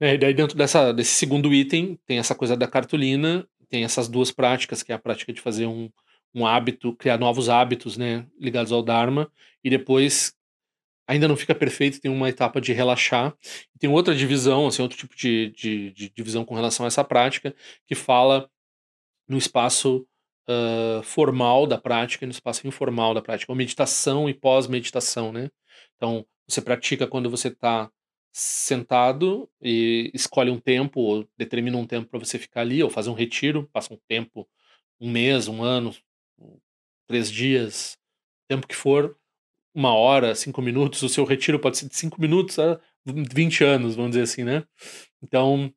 é, 0.00 0.14
e 0.14 0.18
daí 0.18 0.34
dentro 0.34 0.56
dessa, 0.56 0.92
desse 0.92 1.12
segundo 1.12 1.54
item 1.54 1.98
tem 2.04 2.18
essa 2.18 2.34
coisa 2.34 2.56
da 2.56 2.66
cartolina, 2.66 3.46
tem 3.68 3.84
essas 3.84 4.08
duas 4.08 4.30
práticas, 4.30 4.82
que 4.82 4.92
é 4.92 4.94
a 4.94 4.98
prática 4.98 5.32
de 5.32 5.40
fazer 5.40 5.66
um, 5.66 5.88
um 6.34 6.46
hábito, 6.46 6.94
criar 6.94 7.18
novos 7.18 7.48
hábitos, 7.48 7.96
né, 7.96 8.26
ligados 8.38 8.72
ao 8.72 8.82
Dharma, 8.82 9.30
e 9.62 9.70
depois 9.70 10.34
ainda 11.06 11.28
não 11.28 11.36
fica 11.36 11.54
perfeito, 11.54 12.00
tem 12.00 12.10
uma 12.10 12.28
etapa 12.28 12.60
de 12.60 12.72
relaxar. 12.72 13.36
Tem 13.78 13.90
outra 13.90 14.14
divisão, 14.14 14.66
assim, 14.66 14.82
outro 14.82 14.98
tipo 14.98 15.14
de, 15.14 15.50
de, 15.50 15.90
de 15.92 16.08
divisão 16.10 16.44
com 16.44 16.54
relação 16.54 16.84
a 16.84 16.88
essa 16.88 17.04
prática, 17.04 17.54
que 17.86 17.94
fala 17.94 18.50
no 19.28 19.36
espaço 19.38 20.06
uh, 20.48 21.02
formal 21.02 21.66
da 21.66 21.78
prática 21.78 22.24
e 22.24 22.26
no 22.26 22.32
espaço 22.32 22.66
informal 22.66 23.14
da 23.14 23.22
prática, 23.22 23.50
ou 23.50 23.56
meditação 23.56 24.28
e 24.28 24.34
pós-meditação, 24.34 25.32
né? 25.32 25.50
Então, 25.96 26.26
você 26.46 26.60
pratica 26.60 27.06
quando 27.06 27.30
você 27.30 27.48
está 27.48 27.90
sentado 28.32 29.48
e 29.62 30.10
escolhe 30.12 30.50
um 30.50 30.58
tempo, 30.58 31.00
ou 31.00 31.28
determina 31.36 31.76
um 31.76 31.86
tempo 31.86 32.08
para 32.08 32.18
você 32.18 32.38
ficar 32.38 32.62
ali, 32.62 32.82
ou 32.82 32.90
fazer 32.90 33.10
um 33.10 33.14
retiro, 33.14 33.68
passa 33.72 33.94
um 33.94 33.98
tempo, 34.08 34.48
um 35.00 35.10
mês, 35.10 35.48
um 35.48 35.62
ano, 35.62 35.94
três 37.06 37.30
dias, 37.30 37.96
tempo 38.48 38.66
que 38.66 38.74
for, 38.74 39.16
uma 39.74 39.94
hora, 39.94 40.34
cinco 40.34 40.62
minutos, 40.62 41.02
o 41.02 41.08
seu 41.08 41.24
retiro 41.24 41.58
pode 41.58 41.78
ser 41.78 41.88
de 41.88 41.96
cinco 41.96 42.20
minutos 42.20 42.58
a 42.58 42.80
20 43.04 43.64
anos, 43.64 43.96
vamos 43.96 44.12
dizer 44.12 44.22
assim, 44.22 44.44
né? 44.44 44.64
Então, 45.22 45.72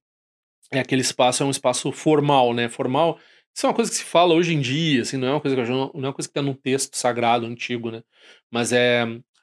é 0.71 0.79
aquele 0.79 1.01
espaço, 1.01 1.43
é 1.43 1.45
um 1.45 1.51
espaço 1.51 1.91
formal, 1.91 2.53
né? 2.53 2.69
Formal 2.69 3.19
Isso 3.57 3.65
é 3.65 3.69
uma 3.69 3.75
coisa 3.75 3.89
que 3.89 3.97
se 3.97 4.03
fala 4.03 4.35
hoje 4.35 4.53
em 4.53 4.61
dia, 4.61 5.01
assim, 5.01 5.17
não 5.17 5.29
é 5.29 5.31
uma 5.31 5.41
coisa 5.41 5.55
que, 5.55 5.63
não 5.63 5.89
é 5.95 5.97
uma 5.97 6.13
coisa 6.13 6.29
que 6.29 6.31
está 6.31 6.43
num 6.43 6.53
texto 6.53 6.95
sagrado 6.95 7.47
antigo, 7.47 7.89
né? 7.89 8.03
Mas 8.51 8.71
é 8.71 9.01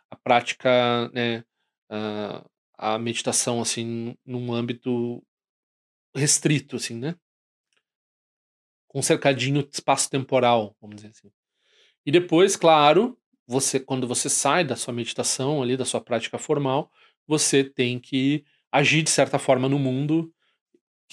a 0.09 0.15
prática, 0.15 1.11
né? 1.13 1.43
A, 2.79 2.97
meditação, 2.97 3.61
assim, 3.61 4.17
num 4.25 4.53
âmbito 4.53 5.21
restrito, 6.15 6.77
assim, 6.77 6.95
né? 6.95 7.17
Com 8.87 9.01
um 9.01 9.03
cercadinho 9.03 9.65
de 9.65 9.75
espaço 9.75 10.09
temporal, 10.09 10.77
vamos 10.81 10.95
dizer 10.95 11.09
assim. 11.09 11.33
E 12.07 12.13
depois, 12.13 12.55
claro, 12.55 13.19
você 13.49 13.81
quando 13.81 14.07
você 14.07 14.31
sai 14.31 14.63
da 14.65 14.77
sua 14.77 14.95
meditação 14.95 15.61
ali, 15.61 15.77
da 15.77 15.85
sua 15.85 16.01
prática 16.01 16.39
formal, 16.39 16.89
você 17.27 17.65
tem 17.65 17.99
que 17.99 18.45
agir 18.71 19.03
de 19.03 19.11
certa 19.11 19.41
forma 19.41 19.69
no 19.69 19.79
mundo 19.79 20.33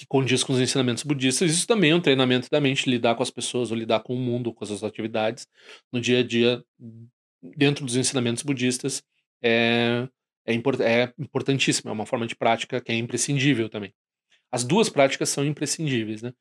que 0.02 0.06
condiz 0.08 0.42
com 0.42 0.52
os 0.52 0.60
ensinamentos 0.60 1.04
budistas. 1.04 1.52
Isso 1.52 1.64
também 1.64 1.92
é 1.92 1.94
um 1.94 2.00
treinamento 2.00 2.48
da 2.50 2.60
mente, 2.60 2.90
lidar 2.90 3.14
com 3.14 3.22
as 3.22 3.30
pessoas, 3.30 3.70
ou 3.70 3.76
lidar 3.76 4.00
com 4.00 4.14
o 4.14 4.18
mundo, 4.18 4.52
com 4.52 4.64
as 4.64 4.68
suas 4.68 4.82
atividades 4.82 5.46
no 5.92 6.00
dia 6.00 6.18
a 6.18 6.22
dia, 6.24 6.60
dentro 7.56 7.84
dos 7.84 7.94
ensinamentos 7.94 8.42
budistas, 8.42 9.00
é, 9.40 10.08
é, 10.44 10.52
import, 10.52 10.80
é 10.80 11.12
importantíssimo, 11.16 11.88
é 11.88 11.92
uma 11.92 12.04
forma 12.04 12.26
de 12.26 12.34
prática 12.34 12.80
que 12.80 12.90
é 12.90 12.96
imprescindível 12.96 13.68
também. 13.68 13.94
As 14.50 14.64
duas 14.64 14.88
práticas 14.88 15.28
são 15.28 15.46
imprescindíveis, 15.46 16.20
né? 16.20 16.32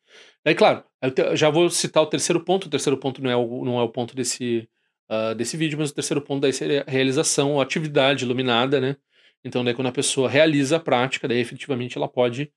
Daí, 0.44 0.56
claro, 0.56 0.84
eu 1.02 1.38
já 1.38 1.52
vou 1.52 1.70
citar 1.70 2.02
o 2.02 2.08
terceiro 2.08 2.44
ponto. 2.44 2.66
O 2.66 2.70
terceiro 2.70 2.98
ponto 2.98 3.22
não 3.22 3.30
é 3.30 3.36
o, 3.36 3.64
não 3.64 3.80
é 3.80 3.84
o 3.84 3.90
ponto 3.90 4.16
desse, 4.16 4.68
uh, 5.10 5.36
desse 5.36 5.56
vídeo, 5.56 5.78
mas 5.78 5.92
o 5.92 5.94
terceiro 5.94 6.22
ponto 6.22 6.42
daí 6.42 6.52
seria 6.52 6.84
a 6.86 6.92
realização, 6.92 7.60
a 7.60 7.64
atividade 7.64 8.26
iluminada, 8.26 8.82
né? 8.82 8.98
Então, 9.46 9.64
daí 9.64 9.76
quando 9.76 9.88
a 9.88 9.94
pessoa 9.94 10.28
realiza 10.28 10.78
a 10.78 10.80
prática, 10.80 11.28
daí 11.28 11.38
efetivamente 11.38 11.96
ela 11.96 12.08
pode 12.08 12.52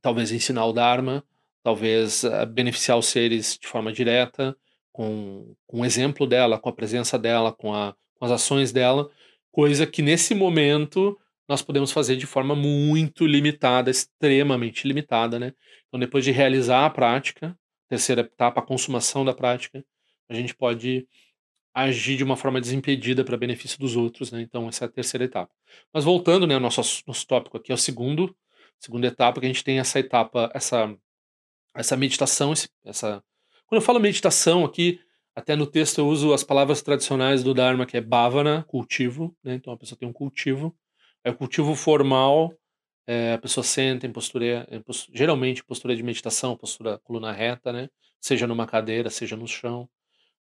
talvez 0.00 0.32
ensinar 0.32 0.66
o 0.66 0.72
Dharma, 0.72 1.24
talvez 1.62 2.24
uh, 2.24 2.44
beneficiar 2.46 2.98
os 2.98 3.06
seres 3.06 3.58
de 3.58 3.66
forma 3.68 3.92
direta, 3.92 4.56
com, 4.92 5.54
com 5.66 5.80
o 5.80 5.84
exemplo 5.84 6.26
dela, 6.26 6.58
com 6.58 6.68
a 6.68 6.72
presença 6.72 7.18
dela, 7.18 7.52
com, 7.52 7.74
a, 7.74 7.94
com 8.14 8.24
as 8.24 8.30
ações 8.30 8.72
dela, 8.72 9.10
coisa 9.50 9.86
que 9.86 10.02
nesse 10.02 10.34
momento 10.34 11.18
nós 11.48 11.62
podemos 11.62 11.92
fazer 11.92 12.16
de 12.16 12.26
forma 12.26 12.54
muito 12.54 13.26
limitada, 13.26 13.90
extremamente 13.90 14.86
limitada, 14.86 15.38
né? 15.38 15.52
Então, 15.88 15.98
depois 16.00 16.24
de 16.24 16.30
realizar 16.30 16.86
a 16.86 16.90
prática, 16.90 17.56
terceira 17.88 18.22
etapa, 18.22 18.60
a 18.60 18.64
consumação 18.64 19.24
da 19.24 19.34
prática, 19.34 19.84
a 20.28 20.34
gente 20.34 20.54
pode 20.54 21.06
agir 21.74 22.16
de 22.16 22.24
uma 22.24 22.36
forma 22.36 22.60
desimpedida 22.60 23.24
para 23.24 23.36
benefício 23.36 23.78
dos 23.78 23.96
outros, 23.96 24.30
né? 24.30 24.42
Então, 24.42 24.68
essa 24.68 24.84
é 24.84 24.86
a 24.86 24.90
terceira 24.90 25.24
etapa. 25.24 25.52
Mas 25.92 26.04
voltando, 26.04 26.46
né, 26.46 26.54
ao 26.54 26.60
nosso, 26.60 27.02
nosso 27.06 27.26
tópico 27.26 27.56
aqui, 27.56 27.72
é 27.72 27.74
o 27.74 27.78
segundo, 27.78 28.36
segunda 28.78 29.06
etapa, 29.06 29.40
que 29.40 29.46
a 29.46 29.48
gente 29.48 29.64
tem 29.64 29.78
essa 29.78 29.98
etapa, 29.98 30.50
essa, 30.54 30.94
essa 31.74 31.96
meditação, 31.96 32.52
essa... 32.84 33.22
Quando 33.66 33.80
eu 33.80 33.84
falo 33.84 33.98
meditação 33.98 34.64
aqui, 34.64 35.00
até 35.34 35.56
no 35.56 35.66
texto 35.66 35.98
eu 35.98 36.08
uso 36.08 36.32
as 36.34 36.44
palavras 36.44 36.82
tradicionais 36.82 37.42
do 37.42 37.54
Dharma, 37.54 37.86
que 37.86 37.96
é 37.96 38.00
bhavana, 38.00 38.64
cultivo, 38.64 39.34
né? 39.42 39.54
Então 39.54 39.72
a 39.72 39.76
pessoa 39.78 39.98
tem 39.98 40.06
um 40.06 40.12
cultivo, 40.12 40.76
é 41.24 41.30
o 41.30 41.34
cultivo 41.34 41.74
formal, 41.74 42.54
é, 43.06 43.32
a 43.32 43.38
pessoa 43.38 43.64
senta 43.64 44.06
em 44.06 44.12
postura, 44.12 44.66
em 44.70 44.80
postura, 44.82 45.16
geralmente 45.16 45.64
postura 45.64 45.96
de 45.96 46.02
meditação, 46.02 46.56
postura 46.56 46.98
coluna 46.98 47.32
reta, 47.32 47.72
né? 47.72 47.88
Seja 48.20 48.46
numa 48.46 48.66
cadeira, 48.66 49.08
seja 49.08 49.36
no 49.36 49.48
chão. 49.48 49.88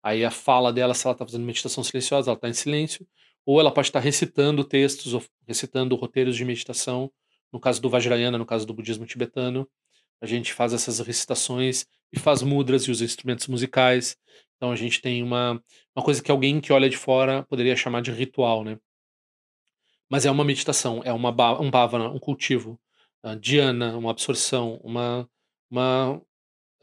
Aí 0.04 0.26
a 0.26 0.32
fala 0.32 0.74
dela, 0.74 0.94
se 0.94 1.06
ela 1.06 1.14
está 1.14 1.26
fazendo 1.26 1.46
meditação 1.46 1.84
silenciosa, 1.84 2.30
ela 2.32 2.36
está 2.36 2.50
em 2.50 2.54
silêncio, 2.54 3.08
ou 3.46 3.60
ela 3.60 3.72
pode 3.72 3.88
estar 3.88 4.00
tá 4.00 4.04
recitando 4.04 4.64
textos, 4.64 5.14
ou 5.14 5.24
recitando 5.48 5.96
roteiros 5.96 6.36
de 6.36 6.46
meditação. 6.46 7.12
No 7.52 7.60
caso 7.60 7.82
do 7.82 7.90
Vajrayana, 7.90 8.38
no 8.38 8.46
caso 8.46 8.66
do 8.66 8.74
budismo 8.74 9.06
tibetano, 9.06 9.68
a 10.22 10.26
gente 10.26 10.54
faz 10.54 10.74
essas 10.74 11.00
recitações 11.00 11.86
e 12.14 12.20
faz 12.20 12.42
mudras 12.42 12.84
e 12.84 12.92
usa 12.92 13.04
instrumentos 13.04 13.48
musicais. 13.48 14.18
Então 14.56 14.72
a 14.72 14.76
gente 14.76 15.02
tem 15.02 15.24
uma, 15.24 15.62
uma 15.96 16.06
coisa 16.06 16.22
que 16.22 16.32
alguém 16.32 16.62
que 16.62 16.72
olha 16.72 16.90
de 16.90 16.98
fora 16.98 17.44
poderia 17.44 17.76
chamar 17.76 18.02
de 18.02 18.12
ritual, 18.12 18.64
né? 18.64 18.78
Mas 20.10 20.26
é 20.26 20.32
uma 20.32 20.44
meditação, 20.44 21.02
é 21.04 21.12
uma 21.14 21.30
um 21.60 21.72
bhavana, 21.72 22.10
um 22.10 22.20
cultivo, 22.20 22.80
uh, 23.24 23.36
dhyana, 23.36 23.98
uma 23.98 24.12
absorção, 24.12 24.80
uma, 24.84 25.28
uma, 25.70 26.22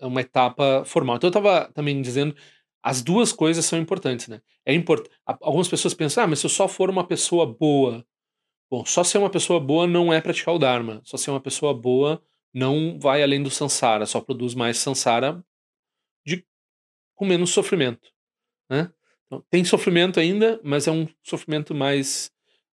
uma 0.00 0.20
etapa 0.20 0.82
formal. 0.84 1.16
Então 1.16 1.28
eu 1.28 1.30
estava 1.38 1.70
também 1.72 2.00
dizendo, 2.00 2.34
as 2.82 3.02
duas 3.02 3.32
coisas 3.32 3.64
são 3.64 3.78
importantes, 3.78 4.28
né? 4.28 4.40
É 4.64 4.73
import... 4.75 5.08
Algumas 5.26 5.68
pessoas 5.68 5.94
pensam, 5.94 6.25
ah, 6.25 6.26
mas 6.26 6.38
se 6.38 6.47
eu 6.47 6.50
só 6.50 6.68
for 6.68 6.90
uma 6.90 7.06
pessoa 7.06 7.47
boa. 7.47 8.06
Bom, 8.70 8.85
só 8.85 9.02
ser 9.02 9.18
uma 9.18 9.30
pessoa 9.30 9.58
boa 9.58 9.87
não 9.87 10.12
é 10.12 10.20
praticar 10.20 10.54
o 10.54 10.58
Dharma. 10.58 11.00
Só 11.04 11.16
ser 11.16 11.30
uma 11.30 11.40
pessoa 11.40 11.75
boa 11.75 12.23
não 12.52 12.99
vai 12.99 13.23
além 13.23 13.42
do 13.42 13.50
samsara, 13.50 14.06
só 14.06 14.20
produz 14.20 14.54
mais 14.54 14.78
samsara 14.78 15.44
de... 16.26 16.44
com 17.14 17.26
menos 17.26 17.50
sofrimento, 17.50 18.11
né? 18.70 18.92
Então, 19.26 19.44
tem 19.50 19.62
sofrimento 19.62 20.18
ainda, 20.18 20.58
mas 20.64 20.87
é 20.87 20.90
um 20.90 21.06
sofrimento 21.23 21.75
mais 21.75 22.30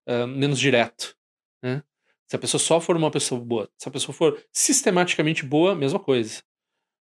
uh, 0.08 0.26
menos 0.26 0.58
direto. 0.58 1.16
Né? 1.62 1.84
Se 2.28 2.36
a 2.38 2.40
pessoa 2.40 2.60
só 2.60 2.80
for 2.80 2.96
uma 2.96 3.12
pessoa 3.12 3.42
boa, 3.42 3.70
se 3.78 3.90
a 3.90 3.92
pessoa 3.92 4.16
for 4.16 4.42
sistematicamente 4.54 5.46
boa, 5.46 5.76
mesma 5.76 6.00
coisa. 6.00 6.42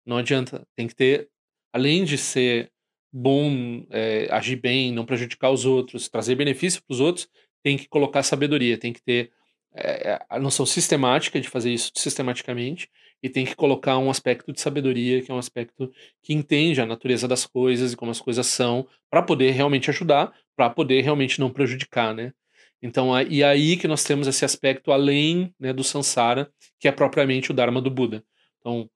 Não 0.06 0.16
adianta. 0.16 0.66
Tem 0.74 0.88
que 0.88 0.94
ter, 0.94 1.30
além 1.70 2.02
de 2.02 2.16
ser 2.16 2.71
bom, 3.12 3.84
é, 3.90 4.28
agir 4.30 4.56
bem, 4.56 4.92
não 4.92 5.04
prejudicar 5.04 5.50
os 5.50 5.64
outros, 5.64 6.08
trazer 6.08 6.34
benefício 6.34 6.82
para 6.86 6.94
os 6.94 7.00
outros, 7.00 7.28
tem 7.62 7.76
que 7.76 7.88
colocar 7.88 8.22
sabedoria, 8.22 8.78
tem 8.78 8.92
que 8.92 9.02
ter 9.02 9.30
é, 9.74 10.20
a 10.28 10.38
noção 10.38 10.66
sistemática 10.66 11.40
de 11.40 11.48
fazer 11.48 11.72
isso 11.72 11.92
sistematicamente 11.96 12.88
e 13.22 13.28
tem 13.28 13.44
que 13.44 13.54
colocar 13.54 13.98
um 13.98 14.10
aspecto 14.10 14.52
de 14.52 14.60
sabedoria, 14.60 15.22
que 15.22 15.30
é 15.30 15.34
um 15.34 15.38
aspecto 15.38 15.92
que 16.22 16.34
entende 16.34 16.80
a 16.80 16.86
natureza 16.86 17.28
das 17.28 17.46
coisas 17.46 17.92
e 17.92 17.96
como 17.96 18.10
as 18.10 18.20
coisas 18.20 18.46
são, 18.46 18.86
para 19.08 19.22
poder 19.22 19.52
realmente 19.52 19.90
ajudar, 19.90 20.32
para 20.56 20.68
poder 20.68 21.02
realmente 21.02 21.38
não 21.38 21.50
prejudicar, 21.50 22.14
né? 22.14 22.32
Então, 22.82 23.18
e 23.22 23.44
aí 23.44 23.76
que 23.76 23.86
nós 23.86 24.02
temos 24.02 24.26
esse 24.26 24.44
aspecto 24.44 24.90
além 24.90 25.54
né, 25.58 25.72
do 25.72 25.84
samsara, 25.84 26.50
que 26.80 26.88
é 26.88 26.92
propriamente 26.92 27.52
o 27.52 27.54
Dharma 27.54 27.80
do 27.80 27.90
Buda. 27.90 28.24
Então, 28.58 28.90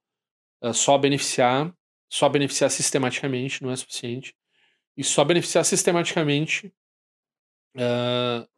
é 0.61 0.73
só 0.73 0.99
beneficiar, 0.99 1.73
só 2.09 2.29
beneficiar 2.29 2.71
sistematicamente 2.71 3.63
não 3.63 3.71
é 3.71 3.77
suficiente. 3.77 4.35
E 4.97 5.05
só 5.05 5.25
beneficiar 5.25 5.65
sistematicamente. 5.65 6.73
Uh, 7.75 8.49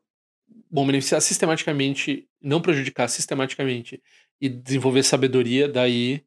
bom, 0.71 0.87
beneficiar 0.87 1.21
sistematicamente, 1.21 2.29
não 2.41 2.61
prejudicar 2.61 3.09
sistematicamente 3.09 4.03
e 4.41 4.49
desenvolver 4.49 5.03
sabedoria, 5.03 5.69
daí 5.69 6.25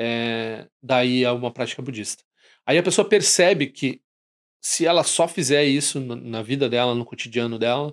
é, 0.00 0.68
daí 0.80 1.24
é 1.24 1.30
uma 1.32 1.52
prática 1.52 1.82
budista. 1.82 2.22
Aí 2.64 2.78
a 2.78 2.82
pessoa 2.82 3.08
percebe 3.08 3.66
que 3.66 4.00
se 4.60 4.86
ela 4.86 5.02
só 5.02 5.26
fizer 5.26 5.64
isso 5.64 5.98
na 6.00 6.40
vida 6.40 6.68
dela, 6.68 6.94
no 6.94 7.04
cotidiano 7.04 7.58
dela, 7.58 7.92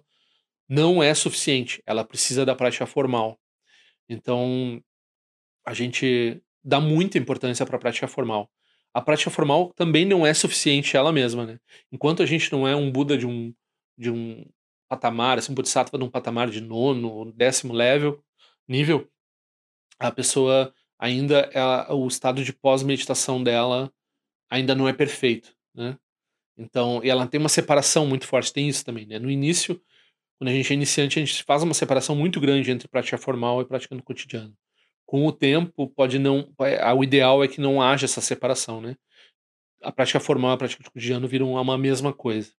não 0.70 1.02
é 1.02 1.14
suficiente. 1.16 1.82
Ela 1.86 2.04
precisa 2.04 2.46
da 2.46 2.56
prática 2.56 2.86
formal. 2.86 3.40
Então, 4.08 4.84
a 5.66 5.74
gente 5.74 6.42
dá 6.64 6.80
muita 6.80 7.18
importância 7.18 7.66
para 7.66 7.78
a 7.78 7.80
prática 7.80 8.08
formal. 8.08 8.52
A 8.96 9.02
prática 9.02 9.30
formal 9.30 9.74
também 9.76 10.06
não 10.06 10.26
é 10.26 10.34
suficiente 10.34 10.96
ela 10.96 11.12
mesma, 11.12 11.46
né? 11.46 11.60
Enquanto 11.92 12.24
a 12.24 12.26
gente 12.26 12.50
não 12.50 12.66
é 12.66 12.74
um 12.74 12.90
Buda 12.90 13.18
de 13.18 13.28
um, 13.28 13.54
de 13.98 14.10
um 14.10 14.46
patamar, 14.88 15.38
assim, 15.38 15.52
um 15.52 15.56
Bodhisattva 15.56 15.98
de 15.98 16.04
um 16.06 16.10
patamar 16.10 16.50
de 16.50 16.62
nono, 16.62 17.30
décimo 17.34 17.74
level, 17.74 18.24
nível, 18.66 19.12
a 20.00 20.10
pessoa 20.14 20.74
ainda, 20.98 21.50
ela, 21.54 21.94
o 21.94 22.08
estado 22.08 22.42
de 22.42 22.54
pós-meditação 22.54 23.44
dela 23.44 23.92
ainda 24.50 24.74
não 24.74 24.88
é 24.88 24.94
perfeito, 24.94 25.54
né? 25.74 25.98
Então, 26.58 27.02
ela 27.04 27.28
tem 27.28 27.38
uma 27.38 27.50
separação 27.50 28.08
muito 28.08 28.26
forte, 28.26 28.54
tem 28.54 28.70
isso 28.70 28.86
também, 28.86 29.06
né? 29.06 29.20
No 29.20 29.30
início, 29.30 29.82
quando 30.40 30.52
a 30.52 30.54
gente 30.54 30.72
é 30.72 30.74
iniciante, 30.74 31.20
a 31.20 31.26
gente 31.26 31.44
faz 31.44 31.64
uma 31.64 31.74
separação 31.74 32.16
muito 32.16 32.40
grande 32.40 32.72
entre 32.72 32.88
prática 32.88 33.18
formal 33.18 33.62
e 33.62 33.66
prática 33.66 33.94
no 33.94 34.02
cotidiano. 34.02 34.56
Com 35.16 35.26
o 35.26 35.32
tempo, 35.32 35.88
pode 35.88 36.20
não. 36.20 36.54
É, 36.60 36.94
o 36.94 37.02
ideal 37.02 37.42
é 37.42 37.48
que 37.48 37.62
não 37.62 37.82
haja 37.82 38.04
essa 38.04 38.20
separação, 38.20 38.82
né? 38.82 38.98
A 39.82 39.90
prática 39.90 40.20
formal 40.20 40.52
e 40.52 40.54
a 40.56 40.58
prática 40.58 40.84
do 40.84 40.92
cotidiano 40.92 41.26
viram 41.26 41.54
uma 41.54 41.78
mesma 41.78 42.12
coisa. 42.12 42.52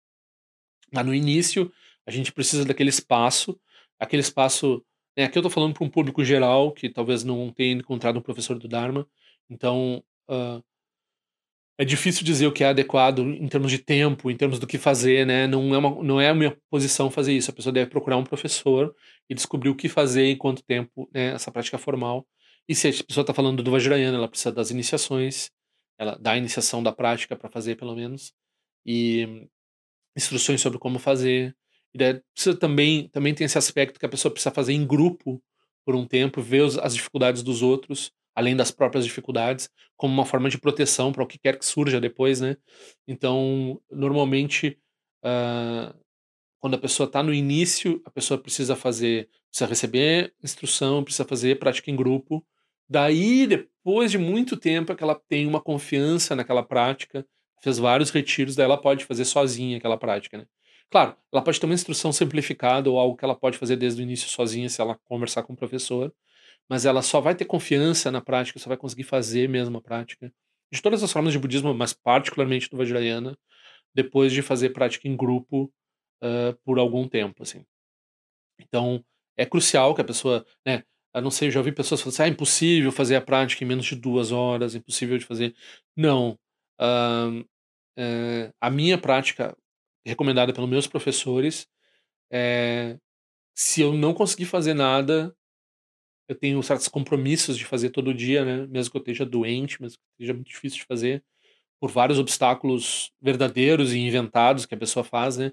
Mas 0.90 1.04
no 1.04 1.14
início, 1.14 1.70
a 2.06 2.10
gente 2.10 2.32
precisa 2.32 2.64
daquele 2.64 2.88
espaço, 2.88 3.60
aquele 4.00 4.22
espaço. 4.22 4.82
Né, 5.14 5.24
aqui 5.24 5.36
eu 5.36 5.40
estou 5.40 5.50
falando 5.50 5.74
para 5.74 5.84
um 5.84 5.90
público 5.90 6.24
geral 6.24 6.72
que 6.72 6.88
talvez 6.88 7.22
não 7.24 7.52
tenha 7.52 7.74
encontrado 7.74 8.18
um 8.18 8.22
professor 8.22 8.58
do 8.58 8.66
Dharma. 8.66 9.06
Então, 9.50 10.02
uh, 10.26 10.64
é 11.76 11.84
difícil 11.84 12.24
dizer 12.24 12.46
o 12.46 12.52
que 12.52 12.64
é 12.64 12.68
adequado 12.68 13.18
em 13.18 13.48
termos 13.48 13.70
de 13.70 13.78
tempo, 13.78 14.30
em 14.30 14.36
termos 14.36 14.58
do 14.58 14.66
que 14.66 14.78
fazer, 14.78 15.26
né? 15.26 15.46
Não 15.46 15.74
é, 15.74 15.78
uma, 15.78 16.02
não 16.02 16.18
é 16.18 16.30
a 16.30 16.34
minha 16.34 16.56
posição 16.70 17.10
fazer 17.10 17.34
isso. 17.34 17.50
A 17.50 17.54
pessoa 17.54 17.70
deve 17.70 17.90
procurar 17.90 18.16
um 18.16 18.24
professor 18.24 18.94
e 19.28 19.34
descobrir 19.34 19.68
o 19.68 19.76
que 19.76 19.90
fazer 19.90 20.24
em 20.24 20.36
quanto 20.38 20.64
tempo, 20.64 21.06
né? 21.12 21.34
Essa 21.34 21.52
prática 21.52 21.76
formal. 21.76 22.26
E 22.68 22.74
se 22.74 22.88
a 22.88 23.04
pessoa 23.04 23.22
está 23.22 23.32
falando 23.32 23.62
do 23.62 23.70
Vajrayana, 23.70 24.18
ela 24.18 24.28
precisa 24.28 24.52
das 24.52 24.70
iniciações, 24.70 25.50
ela 25.98 26.16
dá 26.20 26.32
a 26.32 26.38
iniciação 26.38 26.82
da 26.82 26.92
prática 26.92 27.36
para 27.36 27.48
fazer, 27.48 27.76
pelo 27.76 27.94
menos, 27.94 28.32
e 28.84 29.48
instruções 30.16 30.60
sobre 30.60 30.78
como 30.78 30.98
fazer. 30.98 31.56
E 31.94 31.98
daí 31.98 32.20
precisa 32.34 32.56
também, 32.56 33.08
também 33.08 33.34
tem 33.34 33.44
esse 33.44 33.58
aspecto 33.58 33.98
que 34.00 34.06
a 34.06 34.08
pessoa 34.08 34.32
precisa 34.32 34.50
fazer 34.54 34.72
em 34.72 34.86
grupo 34.86 35.42
por 35.84 35.94
um 35.94 36.06
tempo, 36.06 36.42
ver 36.42 36.64
as 36.82 36.94
dificuldades 36.94 37.42
dos 37.42 37.62
outros, 37.62 38.12
além 38.34 38.56
das 38.56 38.70
próprias 38.70 39.04
dificuldades, 39.04 39.70
como 39.96 40.12
uma 40.12 40.26
forma 40.26 40.50
de 40.50 40.58
proteção 40.58 41.12
para 41.12 41.22
o 41.22 41.26
que 41.26 41.38
quer 41.38 41.58
que 41.58 41.64
surja 41.64 42.00
depois, 42.00 42.40
né? 42.40 42.56
Então, 43.06 43.80
normalmente, 43.90 44.78
uh, 45.24 45.94
quando 46.60 46.74
a 46.74 46.78
pessoa 46.78 47.06
está 47.06 47.22
no 47.22 47.32
início, 47.32 48.02
a 48.04 48.10
pessoa 48.10 48.38
precisa 48.38 48.76
fazer, 48.76 49.30
precisa 49.50 49.68
receber 49.68 50.34
instrução, 50.42 51.04
precisa 51.04 51.24
fazer 51.24 51.58
prática 51.58 51.90
em 51.90 51.96
grupo. 51.96 52.44
Daí, 52.88 53.46
depois 53.46 54.10
de 54.10 54.18
muito 54.18 54.56
tempo, 54.56 54.92
é 54.92 54.96
que 54.96 55.02
ela 55.02 55.20
tem 55.28 55.46
uma 55.46 55.60
confiança 55.60 56.36
naquela 56.36 56.62
prática, 56.62 57.26
fez 57.62 57.78
vários 57.78 58.10
retiros, 58.10 58.54
daí 58.54 58.64
ela 58.64 58.80
pode 58.80 59.04
fazer 59.04 59.24
sozinha 59.24 59.78
aquela 59.78 59.98
prática, 59.98 60.38
né? 60.38 60.46
Claro, 60.90 61.16
ela 61.32 61.42
pode 61.42 61.58
ter 61.58 61.66
uma 61.66 61.74
instrução 61.74 62.12
simplificada 62.12 62.88
ou 62.88 62.98
algo 62.98 63.16
que 63.16 63.24
ela 63.24 63.34
pode 63.34 63.58
fazer 63.58 63.76
desde 63.76 64.00
o 64.00 64.04
início 64.04 64.28
sozinha 64.28 64.68
se 64.68 64.80
ela 64.80 64.96
conversar 65.04 65.42
com 65.42 65.52
o 65.52 65.56
professor, 65.56 66.14
mas 66.68 66.84
ela 66.84 67.02
só 67.02 67.20
vai 67.20 67.34
ter 67.34 67.44
confiança 67.44 68.10
na 68.10 68.20
prática, 68.20 68.58
só 68.58 68.68
vai 68.68 68.76
conseguir 68.76 69.04
fazer 69.04 69.48
mesmo 69.48 69.78
a 69.78 69.82
prática. 69.82 70.32
De 70.72 70.80
todas 70.80 71.02
as 71.02 71.12
formas 71.12 71.32
de 71.32 71.38
budismo, 71.38 71.74
mas 71.74 71.92
particularmente 71.92 72.68
do 72.70 72.76
Vajrayana, 72.76 73.36
depois 73.94 74.32
de 74.32 74.42
fazer 74.42 74.70
prática 74.70 75.08
em 75.08 75.16
grupo 75.16 75.72
uh, 76.22 76.56
por 76.64 76.78
algum 76.78 77.08
tempo, 77.08 77.42
assim. 77.42 77.64
Então, 78.60 79.04
é 79.36 79.44
crucial 79.44 79.94
que 79.94 80.00
a 80.00 80.04
pessoa, 80.04 80.44
né, 80.66 80.84
não 81.22 81.30
sei, 81.30 81.50
já 81.50 81.60
ouvi 81.60 81.72
pessoas 81.72 82.00
falando 82.00 82.14
assim, 82.14 82.22
ah, 82.24 82.28
impossível 82.28 82.92
fazer 82.92 83.16
a 83.16 83.20
prática 83.20 83.64
em 83.64 83.66
menos 83.66 83.86
de 83.86 83.96
duas 83.96 84.32
horas, 84.32 84.74
impossível 84.74 85.18
de 85.18 85.24
fazer. 85.24 85.54
Não. 85.96 86.38
Uh, 86.80 87.40
uh, 87.98 88.52
a 88.60 88.70
minha 88.70 88.98
prática, 88.98 89.56
recomendada 90.06 90.52
pelos 90.52 90.68
meus 90.68 90.86
professores, 90.86 91.66
é 92.30 92.98
se 93.56 93.80
eu 93.80 93.94
não 93.94 94.12
conseguir 94.14 94.44
fazer 94.44 94.74
nada, 94.74 95.34
eu 96.28 96.34
tenho 96.34 96.62
certos 96.62 96.88
compromissos 96.88 97.56
de 97.56 97.64
fazer 97.64 97.90
todo 97.90 98.12
dia, 98.14 98.44
né? 98.44 98.66
Mesmo 98.66 98.90
que 98.92 98.98
eu 98.98 99.00
esteja 99.00 99.24
doente, 99.24 99.80
mesmo 99.80 99.98
que 99.98 100.04
esteja 100.14 100.34
muito 100.34 100.48
difícil 100.48 100.80
de 100.80 100.86
fazer, 100.86 101.24
por 101.80 101.90
vários 101.90 102.18
obstáculos 102.18 103.12
verdadeiros 103.20 103.94
e 103.94 103.98
inventados 103.98 104.66
que 104.66 104.74
a 104.74 104.78
pessoa 104.78 105.04
faz, 105.04 105.38
né? 105.38 105.52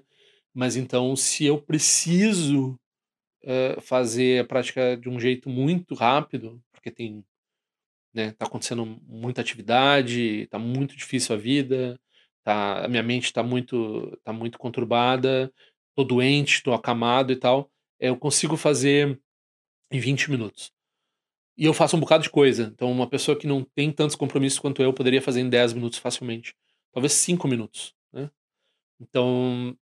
Mas 0.54 0.76
então, 0.76 1.16
se 1.16 1.46
eu 1.46 1.60
preciso 1.60 2.78
uh, 3.44 3.80
fazer 3.80 4.40
a 4.40 4.44
prática 4.44 4.96
de 4.96 5.08
um 5.08 5.20
jeito 5.20 5.48
muito 5.48 5.94
rápido, 5.94 6.62
porque 6.72 6.90
tem, 6.90 7.24
né? 8.12 8.32
Tá 8.32 8.46
acontecendo 8.46 8.84
muita 9.06 9.40
atividade, 9.40 10.46
tá 10.48 10.58
muito 10.58 10.96
difícil 10.96 11.34
a 11.34 11.38
vida, 11.38 12.00
tá, 12.44 12.84
a 12.84 12.88
minha 12.88 13.02
mente 13.02 13.32
tá 13.32 13.42
muito, 13.42 14.18
tá 14.24 14.32
muito 14.32 14.58
conturbada, 14.58 15.52
tô 15.94 16.04
doente, 16.04 16.62
tô 16.62 16.72
acamado 16.72 17.32
e 17.32 17.36
tal, 17.36 17.70
eu 18.00 18.16
consigo 18.16 18.56
fazer 18.56 19.20
em 19.90 20.00
20 20.00 20.30
minutos. 20.30 20.72
E 21.56 21.64
eu 21.66 21.72
faço 21.74 21.96
um 21.96 22.00
bocado 22.00 22.24
de 22.24 22.30
coisa. 22.30 22.64
Então, 22.74 22.90
uma 22.90 23.08
pessoa 23.08 23.38
que 23.38 23.46
não 23.46 23.64
tem 23.64 23.92
tantos 23.92 24.16
compromissos 24.16 24.58
quanto 24.58 24.82
eu 24.82 24.92
poderia 24.92 25.22
fazer 25.22 25.40
em 25.40 25.48
10 25.48 25.72
minutos 25.74 25.98
facilmente. 25.98 26.54
Talvez 26.92 27.12
5 27.12 27.46
minutos. 27.46 27.94
Né? 28.12 28.28
Então, 29.00 29.76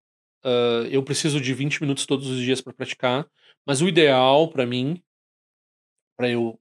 uh, 0.44 0.86
eu 0.90 1.02
preciso 1.02 1.40
de 1.40 1.54
20 1.54 1.80
minutos 1.80 2.06
todos 2.06 2.28
os 2.28 2.40
dias 2.40 2.60
para 2.60 2.72
praticar. 2.72 3.26
Mas 3.66 3.80
o 3.80 3.88
ideal 3.88 4.48
para 4.48 4.66
mim, 4.66 5.02
para 6.16 6.28
eu 6.28 6.58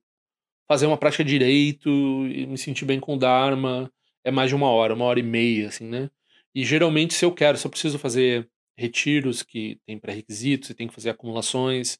fazer 0.68 0.86
uma 0.86 0.98
prática 0.98 1.24
direito 1.24 1.90
e 2.28 2.46
me 2.48 2.58
sentir 2.58 2.86
bem 2.86 3.00
com 3.00 3.16
o 3.16 3.20
Dharma, 3.20 3.92
é 4.24 4.32
mais 4.32 4.50
de 4.50 4.56
uma 4.56 4.70
hora, 4.70 4.94
uma 4.94 5.06
hora 5.06 5.20
e 5.20 5.24
meia, 5.24 5.68
assim, 5.68 5.86
né? 5.86 6.10
E 6.54 6.64
geralmente, 6.64 7.14
se 7.14 7.26
eu 7.26 7.34
quero, 7.34 7.58
se 7.58 7.66
eu 7.66 7.72
preciso 7.72 8.00
fazer 8.00 8.50
retiros 8.78 9.44
que 9.44 9.80
tem 9.86 10.00
pré-requisitos, 10.00 10.70
e 10.70 10.74
tem 10.74 10.88
que 10.88 10.94
fazer 10.94 11.10
acumulações, 11.10 12.00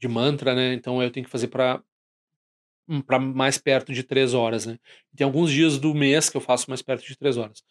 de 0.00 0.08
mantra, 0.08 0.54
né? 0.54 0.74
Então 0.74 1.02
eu 1.02 1.10
tenho 1.10 1.24
que 1.24 1.32
fazer 1.32 1.48
para 1.48 1.82
para 3.04 3.18
mais 3.18 3.58
perto 3.58 3.92
de 3.92 4.04
três 4.04 4.32
horas, 4.32 4.66
né? 4.66 4.78
Tem 5.16 5.24
alguns 5.24 5.50
dias 5.50 5.78
do 5.78 5.92
mês 5.92 6.30
que 6.30 6.36
eu 6.36 6.40
faço 6.40 6.70
mais 6.70 6.82
perto 6.82 7.04
de 7.04 7.16
três 7.16 7.36
horas. 7.36 7.64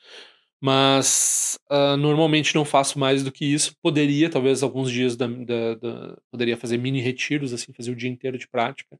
Mas 0.65 1.59
uh, 1.71 1.95
normalmente 1.97 2.55
não 2.55 2.65
faço 2.65 2.97
mais 2.97 3.23
do 3.23 3.31
que 3.31 3.45
isso. 3.45 3.75
Poderia, 3.81 4.29
talvez, 4.29 4.63
alguns 4.63 4.91
dias 4.91 5.15
da, 5.15 5.27
da, 5.27 5.75
da, 5.75 6.17
poderia 6.31 6.57
fazer 6.57 6.77
mini 6.77 7.01
retiros, 7.01 7.53
assim, 7.53 7.71
fazer 7.73 7.91
o 7.91 7.95
dia 7.95 8.09
inteiro 8.09 8.37
de 8.37 8.47
prática. 8.47 8.99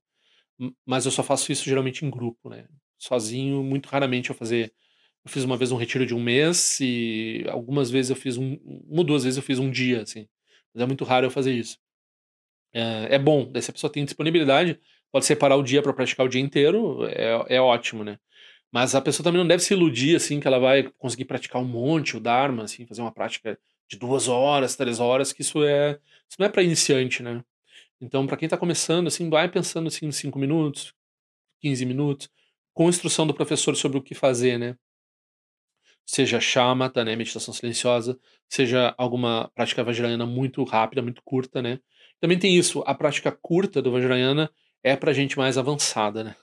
Mas 0.86 1.06
eu 1.06 1.12
só 1.12 1.24
faço 1.24 1.52
isso 1.52 1.66
geralmente 1.66 2.06
em 2.06 2.10
grupo, 2.10 2.50
né? 2.50 2.68
Sozinho, 3.00 3.64
muito 3.64 3.88
raramente 3.88 4.30
eu 4.30 4.36
fazer. 4.36 4.74
Eu 5.26 5.32
fiz 5.32 5.44
uma 5.44 5.58
vez 5.58 5.72
um 5.72 5.78
retiro 5.78 6.06
de 6.06 6.14
um 6.14 6.22
mês 6.22 6.80
e 6.82 7.46
algumas 7.50 7.90
vezes 7.90 8.12
eu 8.12 8.16
fiz 8.16 8.38
um, 8.38 8.58
uma 8.64 9.00
ou 9.00 9.04
duas 9.04 9.24
vezes 9.24 9.38
eu 9.38 9.44
fiz 9.44 9.60
um 9.60 9.72
dia, 9.72 10.04
assim. 10.04 10.28
Mas 10.74 10.84
é 10.84 10.86
muito 10.86 11.04
raro 11.04 11.26
eu 11.26 11.32
fazer 11.32 11.54
isso 11.54 11.78
é, 12.76 13.16
é 13.16 13.20
bom. 13.20 13.50
Daí 13.50 13.62
se 13.62 13.72
a 13.72 13.74
pessoa 13.74 13.92
tem 13.92 14.04
disponibilidade, 14.06 14.80
pode 15.12 15.26
separar 15.26 15.56
o 15.56 15.64
dia 15.64 15.82
para 15.82 15.94
praticar 15.94 16.26
o 16.26 16.30
dia 16.30 16.42
inteiro, 16.42 17.06
é, 17.08 17.56
é 17.56 17.62
ótimo, 17.62 18.04
né? 18.04 18.20
Mas 18.76 18.94
a 18.94 19.00
pessoa 19.00 19.24
também 19.24 19.40
não 19.40 19.48
deve 19.48 19.64
se 19.64 19.74
iludir, 19.74 20.18
assim, 20.18 20.38
que 20.38 20.46
ela 20.46 20.60
vai 20.60 20.84
conseguir 20.98 21.24
praticar 21.24 21.62
um 21.62 21.66
monte 21.66 22.18
o 22.18 22.20
Dharma, 22.20 22.66
assim, 22.66 22.86
fazer 22.86 23.00
uma 23.00 23.12
prática 23.12 23.58
de 23.88 23.98
duas 23.98 24.28
horas, 24.28 24.76
três 24.76 25.00
horas, 25.00 25.32
que 25.32 25.44
isso 25.44 25.64
é 25.64 25.98
isso 26.28 26.36
não 26.38 26.46
é 26.46 26.50
para 26.50 26.62
iniciante, 26.62 27.24
né? 27.24 27.42
Então, 28.02 28.28
para 28.28 28.36
quem 28.36 28.48
está 28.48 28.58
começando, 28.58 29.08
assim, 29.08 29.30
vai 29.30 29.50
pensando 29.50 29.88
assim, 29.88 30.08
em 30.08 30.12
cinco 30.12 30.38
minutos, 30.38 30.94
15 31.62 31.86
minutos, 31.86 32.30
com 32.74 32.90
instrução 32.90 33.26
do 33.26 33.34
professor 33.34 33.78
sobre 33.78 33.98
o 33.98 34.02
que 34.02 34.14
fazer, 34.14 34.58
né? 34.60 34.76
Seja 36.06 36.42
shamatha, 36.42 37.06
né, 37.06 37.16
meditação 37.16 37.54
silenciosa, 37.54 38.20
seja 38.50 38.94
alguma 38.98 39.50
prática 39.56 39.86
vajrayana 39.86 40.26
muito 40.26 40.62
rápida, 40.66 41.02
muito 41.02 41.22
curta, 41.24 41.62
né? 41.62 41.80
Também 42.20 42.38
tem 42.38 42.58
isso, 42.58 42.84
a 42.86 42.94
prática 42.94 43.32
curta 43.32 43.82
do 43.82 43.92
Vajrayana 43.94 44.52
é 44.84 44.98
para 44.98 45.14
gente 45.14 45.38
mais 45.38 45.58
avançada, 45.58 46.26
né? 46.26 46.36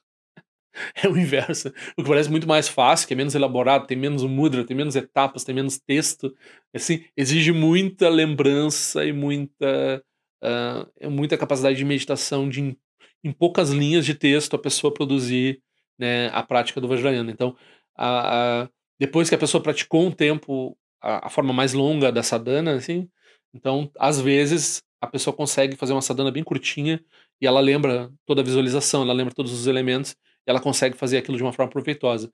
É 1.03 1.09
o 1.09 1.17
inverso. 1.17 1.69
O 1.97 2.03
que 2.03 2.09
parece 2.09 2.31
muito 2.31 2.49
mais 2.49 2.69
fácil, 2.69 3.07
que 3.07 3.15
é 3.15 3.17
menos 3.17 3.35
elaborado, 3.35 3.87
tem 3.87 3.97
menos 3.97 4.23
mudra, 4.25 4.65
tem 4.65 4.77
menos 4.77 4.97
etapas, 4.97 5.45
tem 5.45 5.55
menos 5.55 5.79
texto. 5.79 6.35
Assim, 6.75 7.05
exige 7.17 7.53
muita 7.53 8.09
lembrança 8.09 9.05
e 9.05 9.13
muita, 9.13 10.03
uh, 10.43 11.11
muita 11.11 11.37
capacidade 11.37 11.77
de 11.77 11.85
meditação 11.85 12.49
de 12.49 12.77
em, 13.25 13.33
poucas 13.33 13.71
linhas 13.71 14.05
de 14.05 14.15
texto 14.15 14.55
a 14.55 14.59
pessoa 14.59 14.93
produzir 14.93 15.63
né, 15.99 16.29
a 16.33 16.43
prática 16.43 16.81
do 16.81 16.89
Vajrayana. 16.89 17.31
Então, 17.31 17.57
a, 17.97 18.63
a, 18.63 18.69
depois 18.99 19.29
que 19.29 19.35
a 19.35 19.39
pessoa 19.39 19.63
praticou 19.63 20.07
um 20.07 20.11
tempo 20.11 20.77
a, 21.01 21.27
a 21.27 21.31
forma 21.31 21.53
mais 21.53 21.73
longa 21.73 22.11
da 22.11 22.23
sadhana, 22.23 22.75
assim, 22.75 23.09
então, 23.55 23.91
às 23.99 24.21
vezes, 24.21 24.83
a 25.01 25.07
pessoa 25.07 25.35
consegue 25.37 25.77
fazer 25.77 25.93
uma 25.93 26.03
sadhana 26.03 26.31
bem 26.31 26.43
curtinha 26.43 27.05
e 27.41 27.47
ela 27.47 27.61
lembra 27.61 28.11
toda 28.27 28.41
a 28.41 28.45
visualização, 28.45 29.03
ela 29.03 29.13
lembra 29.13 29.35
todos 29.35 29.53
os 29.53 29.67
elementos 29.67 30.17
e 30.47 30.51
ela 30.51 30.61
consegue 30.61 30.97
fazer 30.97 31.19
aquilo 31.19 31.37
de 31.37 31.43
uma 31.43 31.53
forma 31.53 31.71
proveitosa. 31.71 32.33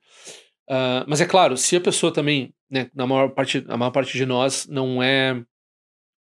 Uh, 0.68 1.04
mas 1.06 1.20
é 1.20 1.26
claro, 1.26 1.56
se 1.56 1.76
a 1.76 1.80
pessoa 1.80 2.12
também, 2.12 2.52
né, 2.70 2.90
na 2.94 3.06
maior 3.06 3.30
parte, 3.30 3.64
a 3.68 3.76
maior 3.76 3.90
parte 3.90 4.16
de 4.16 4.26
nós 4.26 4.66
não 4.66 5.02
é 5.02 5.42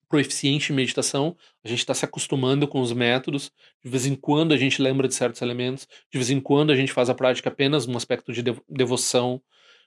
proeficiente 0.09 0.71
em 0.71 0.77
meditação, 0.77 1.35
a 1.65 1.69
gente 1.69 1.79
está 1.79 1.95
se 1.95 2.05
acostumando 2.05 2.69
com 2.69 2.81
os 2.81 2.93
métodos, 2.93 3.51
de 3.83 3.91
vez 3.91 4.07
em 4.07 4.15
quando 4.15 4.53
a 4.53 4.57
gente 4.57 4.81
lembra 4.81 5.09
de 5.09 5.15
certos 5.15 5.41
elementos, 5.41 5.89
de 6.13 6.19
vez 6.19 6.31
em 6.31 6.41
quando 6.41 6.71
a 6.71 6.77
gente 6.77 6.93
faz 6.93 7.09
a 7.09 7.15
prática 7.15 7.49
apenas 7.49 7.87
num 7.87 7.97
aspecto 7.97 8.33
de 8.33 8.43
devoção, 8.69 9.43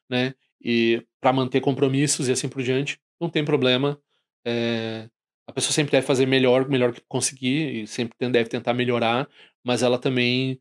né, 0.09 0.33
e 0.61 1.05
para 1.21 1.31
manter 1.31 1.61
compromissos 1.61 2.27
e 2.27 2.31
assim 2.31 2.49
por 2.49 2.63
diante, 2.63 2.99
não 3.21 3.29
tem 3.29 3.45
problema. 3.45 3.99
É, 4.43 5.07
a 5.45 5.53
pessoa 5.53 5.71
sempre 5.71 5.91
deve 5.91 6.05
fazer 6.05 6.25
melhor, 6.25 6.67
melhor 6.67 6.91
que 6.93 7.01
conseguir, 7.07 7.83
e 7.83 7.87
sempre 7.87 8.17
deve 8.29 8.49
tentar 8.49 8.73
melhorar, 8.73 9.29
mas 9.63 9.83
ela 9.83 9.97
também 9.97 10.59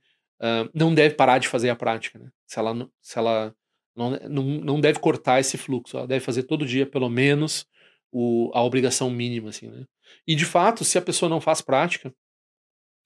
não 0.75 0.95
deve 0.95 1.15
parar 1.15 1.39
de 1.39 1.49
fazer 1.49 1.71
a 1.71 1.77
prática, 1.77 2.19
né? 2.19 2.31
Se 2.47 2.59
ela, 2.59 2.91
se 3.01 3.19
ela 3.19 3.55
não, 3.95 4.11
não, 4.29 4.43
não 4.43 4.81
deve 4.81 4.99
cortar 4.99 5.41
esse 5.41 5.57
fluxo, 5.57 5.97
ela 5.97 6.07
deve 6.07 6.25
fazer 6.25 6.43
todo 6.45 6.67
dia, 6.67 6.87
pelo 6.87 7.09
menos, 7.09 7.67
o, 8.13 8.51
a 8.55 8.63
obrigação 8.63 9.11
mínima, 9.11 9.51
assim, 9.51 9.69
né? 9.69 9.85
E, 10.27 10.35
de 10.35 10.45
fato, 10.45 10.85
se 10.85 10.99
a 10.99 11.03
pessoa 11.03 11.29
não 11.29 11.41
faz 11.41 11.61
prática, 11.61 12.15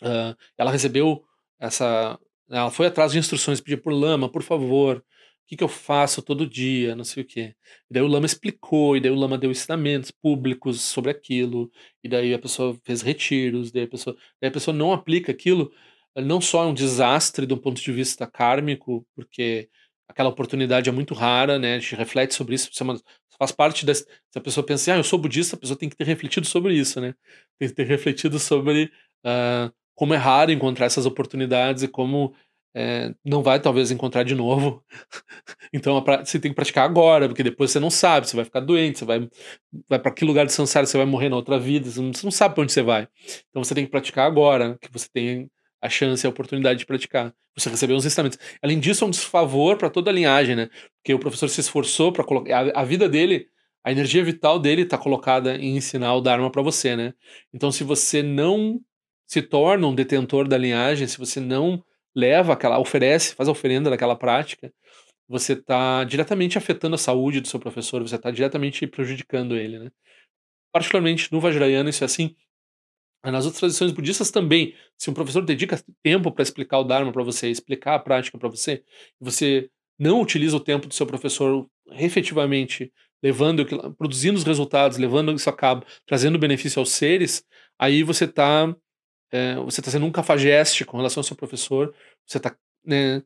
uh, 0.02 0.36
ela 0.58 0.70
recebeu 0.70 1.24
essa... 1.58 2.18
Ela 2.50 2.70
foi 2.70 2.86
atrás 2.86 3.12
de 3.12 3.18
instruções, 3.18 3.60
pediu 3.60 3.80
por 3.80 3.92
lama, 3.92 4.28
por 4.28 4.42
favor, 4.42 5.04
que, 5.50 5.56
que 5.56 5.64
eu 5.64 5.68
faço 5.68 6.22
todo 6.22 6.46
dia, 6.46 6.94
não 6.94 7.02
sei 7.02 7.24
o 7.24 7.26
quê. 7.26 7.56
E 7.90 7.94
daí 7.94 8.02
o 8.04 8.06
Lama 8.06 8.24
explicou, 8.24 8.96
e 8.96 9.00
daí 9.00 9.10
o 9.10 9.16
Lama 9.16 9.36
deu 9.36 9.50
ensinamentos 9.50 10.12
públicos 10.12 10.80
sobre 10.80 11.10
aquilo, 11.10 11.68
e 12.04 12.08
daí 12.08 12.32
a 12.32 12.38
pessoa 12.38 12.78
fez 12.84 13.02
retiros, 13.02 13.72
daí 13.72 13.82
a 13.82 13.88
pessoa, 13.88 14.16
daí 14.40 14.48
a 14.48 14.52
pessoa 14.52 14.76
não 14.76 14.92
aplica 14.92 15.32
aquilo, 15.32 15.72
não 16.16 16.40
só 16.40 16.64
é 16.64 16.66
um 16.66 16.74
desastre 16.74 17.46
do 17.46 17.56
ponto 17.56 17.80
de 17.80 17.92
vista 17.92 18.26
kármico, 18.26 19.06
porque 19.14 19.68
aquela 20.08 20.28
oportunidade 20.28 20.88
é 20.88 20.92
muito 20.92 21.14
rara, 21.14 21.58
né? 21.58 21.76
A 21.76 21.78
gente 21.78 21.94
reflete 21.94 22.34
sobre 22.34 22.54
isso, 22.54 22.68
é 22.68 22.84
faz 23.38 23.52
parte 23.52 23.86
das. 23.86 23.98
Se 23.98 24.38
a 24.38 24.40
pessoa 24.40 24.64
pensa, 24.64 24.92
ah, 24.92 24.96
eu 24.98 25.04
sou 25.04 25.18
budista, 25.18 25.56
a 25.56 25.58
pessoa 25.58 25.78
tem 25.78 25.88
que 25.88 25.96
ter 25.96 26.04
refletido 26.04 26.46
sobre 26.46 26.74
isso, 26.74 27.00
né? 27.00 27.14
Tem 27.58 27.68
que 27.68 27.74
ter 27.74 27.86
refletido 27.86 28.38
sobre 28.38 28.92
uh, 29.24 29.72
como 29.94 30.14
é 30.14 30.16
raro 30.16 30.52
encontrar 30.52 30.86
essas 30.86 31.06
oportunidades 31.06 31.82
e 31.82 31.88
como 31.88 32.34
é, 32.74 33.14
não 33.24 33.42
vai 33.42 33.60
talvez 33.60 33.90
encontrar 33.90 34.22
de 34.22 34.34
novo. 34.34 34.84
então 35.72 36.02
você 36.24 36.38
tem 36.38 36.50
que 36.50 36.54
praticar 36.54 36.84
agora, 36.84 37.28
porque 37.28 37.42
depois 37.42 37.70
você 37.70 37.80
não 37.80 37.90
sabe, 37.90 38.28
você 38.28 38.36
vai 38.36 38.44
ficar 38.44 38.60
doente, 38.60 38.98
você 38.98 39.04
vai, 39.04 39.28
vai 39.88 39.98
para 39.98 40.12
que 40.12 40.24
lugar 40.24 40.46
de 40.46 40.52
samsara 40.52 40.86
você 40.86 40.96
vai 40.96 41.06
morrer 41.06 41.28
na 41.28 41.36
outra 41.36 41.58
vida, 41.58 41.90
você 41.90 42.00
não, 42.00 42.12
você 42.12 42.26
não 42.26 42.30
sabe 42.30 42.54
para 42.54 42.62
onde 42.62 42.72
você 42.72 42.82
vai. 42.82 43.08
Então 43.48 43.64
você 43.64 43.74
tem 43.74 43.84
que 43.84 43.90
praticar 43.90 44.26
agora, 44.26 44.78
que 44.80 44.92
você 44.92 45.08
tem 45.12 45.50
a 45.80 45.88
chance, 45.88 46.26
a 46.26 46.30
oportunidade 46.30 46.80
de 46.80 46.86
praticar. 46.86 47.34
Você 47.56 47.70
recebeu 47.70 47.96
os 47.96 48.04
ensinamentos. 48.04 48.38
Além 48.62 48.78
disso, 48.78 49.04
é 49.04 49.06
um 49.06 49.10
desfavor 49.10 49.76
para 49.76 49.90
toda 49.90 50.10
a 50.10 50.12
linhagem, 50.12 50.54
né? 50.54 50.68
Porque 50.96 51.14
o 51.14 51.18
professor 51.18 51.48
se 51.48 51.60
esforçou 51.60 52.12
para 52.12 52.24
colocar. 52.24 52.66
A, 52.66 52.80
a, 52.80 52.84
vida 52.84 53.08
dele, 53.08 53.48
a 53.84 53.90
energia 53.90 54.22
vital 54.22 54.58
dele 54.58 54.82
está 54.82 54.98
colocada 54.98 55.56
em 55.56 55.76
ensinar 55.76 56.14
o 56.14 56.20
Dharma 56.20 56.50
para 56.50 56.62
você, 56.62 56.94
né? 56.94 57.14
Então, 57.52 57.72
se 57.72 57.82
você 57.82 58.22
não 58.22 58.80
se 59.26 59.40
torna 59.42 59.86
um 59.86 59.94
detentor 59.94 60.46
da 60.46 60.58
linhagem, 60.58 61.06
se 61.06 61.18
você 61.18 61.40
não 61.40 61.82
leva 62.14 62.52
aquela, 62.52 62.78
oferece, 62.78 63.34
faz 63.34 63.48
a 63.48 63.52
oferenda 63.52 63.88
daquela 63.88 64.16
prática, 64.16 64.72
você 65.28 65.52
está 65.52 66.02
diretamente 66.04 66.58
afetando 66.58 66.96
a 66.96 66.98
saúde 66.98 67.40
do 67.40 67.48
seu 67.48 67.60
professor, 67.60 68.02
você 68.02 68.16
está 68.16 68.30
diretamente 68.30 68.86
prejudicando 68.86 69.56
ele, 69.56 69.78
né? 69.78 69.90
Particularmente 70.72 71.32
no 71.32 71.40
Vajrayana 71.40 71.90
isso 71.90 72.04
é 72.04 72.06
assim, 72.06 72.34
nas 73.24 73.44
outras 73.44 73.60
tradições 73.60 73.92
budistas 73.92 74.30
também, 74.30 74.74
se 74.96 75.10
um 75.10 75.14
professor 75.14 75.44
dedica 75.44 75.82
tempo 76.02 76.32
para 76.32 76.42
explicar 76.42 76.78
o 76.78 76.84
Dharma 76.84 77.12
para 77.12 77.22
você, 77.22 77.50
explicar 77.50 77.94
a 77.96 77.98
prática 77.98 78.38
para 78.38 78.48
você, 78.48 78.82
você 79.20 79.68
não 79.98 80.20
utiliza 80.20 80.56
o 80.56 80.60
tempo 80.60 80.86
do 80.86 80.94
seu 80.94 81.06
professor 81.06 81.66
efetivamente 81.92 82.90
levando, 83.22 83.66
produzindo 83.96 84.38
os 84.38 84.44
resultados, 84.44 84.96
levando 84.96 85.32
isso 85.32 85.50
a 85.50 85.52
cabo, 85.52 85.84
trazendo 86.06 86.38
benefício 86.38 86.80
aos 86.80 86.92
seres, 86.92 87.44
aí 87.78 88.02
você 88.02 88.24
está 88.24 88.74
é, 89.32 89.54
você 89.56 89.80
está 89.80 89.90
sendo 89.90 90.06
um 90.06 90.10
cafajeste 90.10 90.84
com 90.84 90.96
relação 90.96 91.20
ao 91.20 91.24
seu 91.24 91.36
professor, 91.36 91.94
você 92.26 92.38
está 92.38 92.56
né, 92.84 93.22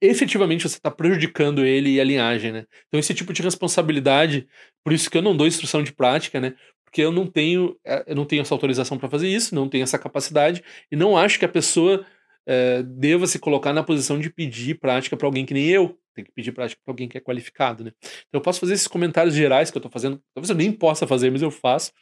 efetivamente 0.00 0.68
você 0.68 0.76
está 0.76 0.90
prejudicando 0.90 1.64
ele 1.64 1.90
e 1.90 2.00
a 2.00 2.04
linhagem, 2.04 2.52
né? 2.52 2.66
Então 2.88 2.98
esse 2.98 3.14
tipo 3.14 3.32
de 3.32 3.42
responsabilidade, 3.42 4.48
por 4.82 4.92
isso 4.92 5.10
que 5.10 5.16
eu 5.18 5.22
não 5.22 5.36
dou 5.36 5.46
instrução 5.46 5.82
de 5.82 5.92
prática, 5.92 6.40
né? 6.40 6.54
Porque 6.90 7.02
eu 7.02 7.12
não 7.12 7.24
tenho, 7.24 7.78
eh, 7.84 8.04
eu 8.08 8.16
não 8.16 8.24
tenho 8.24 8.42
essa 8.42 8.52
autorização 8.52 8.98
para 8.98 9.08
fazer 9.08 9.28
isso, 9.28 9.54
não 9.54 9.68
tenho 9.68 9.84
essa 9.84 9.98
capacidade 9.98 10.62
e 10.90 10.96
não 10.96 11.16
acho 11.16 11.38
que 11.38 11.44
a 11.44 11.48
pessoa 11.48 12.04
é, 12.44 12.82
deva 12.82 13.28
se 13.28 13.38
colocar 13.38 13.72
na 13.72 13.84
posição 13.84 14.18
de 14.18 14.28
pedir 14.28 14.80
prática 14.80 15.16
para 15.16 15.26
alguém 15.26 15.46
que 15.46 15.54
nem 15.54 15.68
eu. 15.68 15.96
Tem 16.12 16.24
que 16.24 16.32
pedir 16.32 16.50
prática 16.50 16.80
para 16.84 16.92
alguém 16.92 17.08
que 17.08 17.16
é 17.16 17.20
qualificado, 17.20 17.84
né? 17.84 17.92
Então 18.00 18.40
eu 18.40 18.40
posso 18.40 18.58
fazer 18.58 18.74
esses 18.74 18.88
comentários 18.88 19.34
gerais 19.34 19.70
que 19.70 19.76
eu 19.76 19.78
estou 19.78 19.90
fazendo. 19.90 20.20
Talvez 20.34 20.50
eu 20.50 20.56
nem 20.56 20.72
possa 20.72 21.06
fazer, 21.06 21.30
mas 21.30 21.42
eu 21.42 21.50
faço 21.50 21.92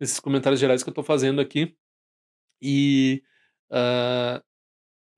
esses 0.00 0.20
comentários 0.20 0.60
gerais 0.60 0.84
que 0.84 0.88
eu 0.88 0.92
estou 0.92 1.02
fazendo 1.02 1.40
aqui. 1.40 1.74
E 2.62 3.20
uh, 3.72 4.40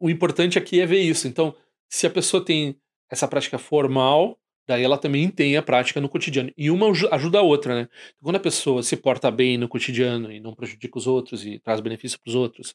o 0.00 0.08
importante 0.08 0.58
aqui 0.58 0.80
é 0.80 0.86
ver 0.86 1.00
isso. 1.00 1.28
Então, 1.28 1.54
se 1.90 2.06
a 2.06 2.10
pessoa 2.10 2.42
tem 2.42 2.80
essa 3.10 3.28
prática 3.28 3.58
formal, 3.58 4.40
daí 4.66 4.82
ela 4.82 4.98
também 4.98 5.28
tem 5.28 5.56
a 5.56 5.62
prática 5.62 6.00
no 6.00 6.08
cotidiano. 6.08 6.50
E 6.56 6.70
uma 6.70 6.88
ajuda 7.10 7.38
a 7.38 7.42
outra, 7.42 7.82
né? 7.82 7.88
Quando 8.22 8.36
a 8.36 8.40
pessoa 8.40 8.82
se 8.82 8.96
porta 8.96 9.30
bem 9.30 9.58
no 9.58 9.68
cotidiano 9.68 10.30
e 10.32 10.40
não 10.40 10.54
prejudica 10.54 10.98
os 10.98 11.06
outros 11.06 11.44
e 11.44 11.58
traz 11.58 11.80
benefício 11.80 12.18
para 12.20 12.30
os 12.30 12.34
outros, 12.34 12.74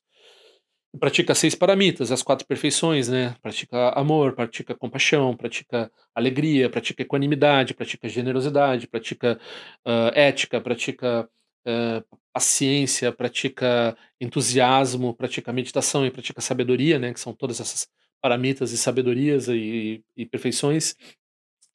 pratica 0.99 1.35
seis 1.35 1.55
paramitas, 1.55 2.11
as 2.11 2.23
quatro 2.23 2.45
perfeições, 2.47 3.07
né? 3.07 3.35
Pratica 3.41 3.89
amor, 3.89 4.33
pratica 4.33 4.75
compaixão, 4.75 5.35
pratica 5.35 5.91
alegria, 6.13 6.69
pratica 6.69 7.03
equanimidade, 7.03 7.73
pratica 7.73 8.09
generosidade, 8.09 8.87
pratica 8.87 9.39
uh, 9.85 10.11
ética, 10.13 10.59
pratica 10.59 11.29
uh, 11.67 12.17
paciência, 12.33 13.11
pratica 13.11 13.97
entusiasmo, 14.19 15.13
pratica 15.13 15.53
meditação 15.53 16.05
e 16.05 16.11
pratica 16.11 16.41
sabedoria, 16.41 16.99
né? 16.99 17.13
Que 17.13 17.19
são 17.19 17.33
todas 17.33 17.59
essas 17.59 17.87
paramitas 18.21 18.71
e 18.71 18.77
sabedorias 18.77 19.47
e, 19.47 20.03
e 20.15 20.25
perfeições. 20.25 20.95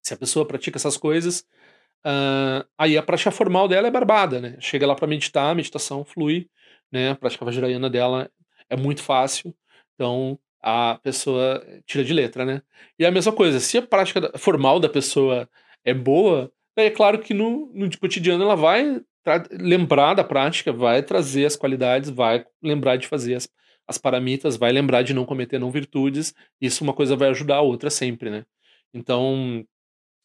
Se 0.03 0.15
a 0.15 0.17
pessoa 0.17 0.47
pratica 0.47 0.79
essas 0.79 0.97
coisas, 0.97 1.45
uh, 2.05 2.67
aí 2.77 2.97
a 2.97 3.03
prática 3.03 3.31
formal 3.31 3.69
dela 3.69 3.89
é 3.89 3.91
barbada, 3.91 4.41
né? 4.41 4.57
Chega 4.61 4.87
lá 4.87 4.95
para 4.95 5.07
meditar, 5.07 5.51
a 5.51 5.55
meditação 5.55 6.05
flui, 6.05 6.49
né? 6.91 7.11
A 7.11 7.15
prática 7.15 7.45
vajrayana 7.45 7.89
dela 7.89 8.31
é 8.69 8.77
muito 8.77 9.03
fácil, 9.03 9.55
então 9.95 10.39
a 10.63 10.99
pessoa 11.03 11.65
tira 11.87 12.05
de 12.05 12.13
letra, 12.13 12.45
né? 12.45 12.63
E 12.99 13.05
a 13.05 13.11
mesma 13.11 13.33
coisa, 13.33 13.61
se 13.61 13.79
a 13.79 13.83
prática 13.83 14.33
formal 14.39 14.79
da 14.79 14.89
pessoa 14.89 15.49
é 15.85 15.93
boa, 15.93 16.53
é 16.77 16.91
claro 16.91 17.19
que 17.19 17.35
no, 17.35 17.71
no 17.75 17.91
cotidiano 17.99 18.45
ela 18.45 18.57
vai 18.57 19.01
lembrar 19.53 20.15
da 20.15 20.25
prática, 20.25 20.73
vai 20.73 21.03
trazer 21.03 21.45
as 21.45 21.57
qualidades, 21.57 22.11
vai 22.11 22.45
lembrar 22.63 22.97
de 22.97 23.07
fazer 23.07 23.35
as, 23.35 23.49
as 23.87 23.99
paramitas, 23.99 24.57
vai 24.57 24.73
lembrar 24.73 25.03
de 25.03 25.15
não 25.15 25.25
cometer 25.25 25.59
não 25.59 25.71
virtudes, 25.71 26.35
isso 26.61 26.83
uma 26.83 26.93
coisa 26.93 27.17
vai 27.17 27.29
ajudar 27.31 27.57
a 27.57 27.61
outra 27.61 27.91
sempre, 27.91 28.31
né? 28.31 28.45
Então, 28.95 29.65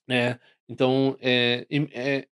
é, 0.10 0.38
então, 0.70 1.17
é, 1.22 1.65
é, 1.93 2.28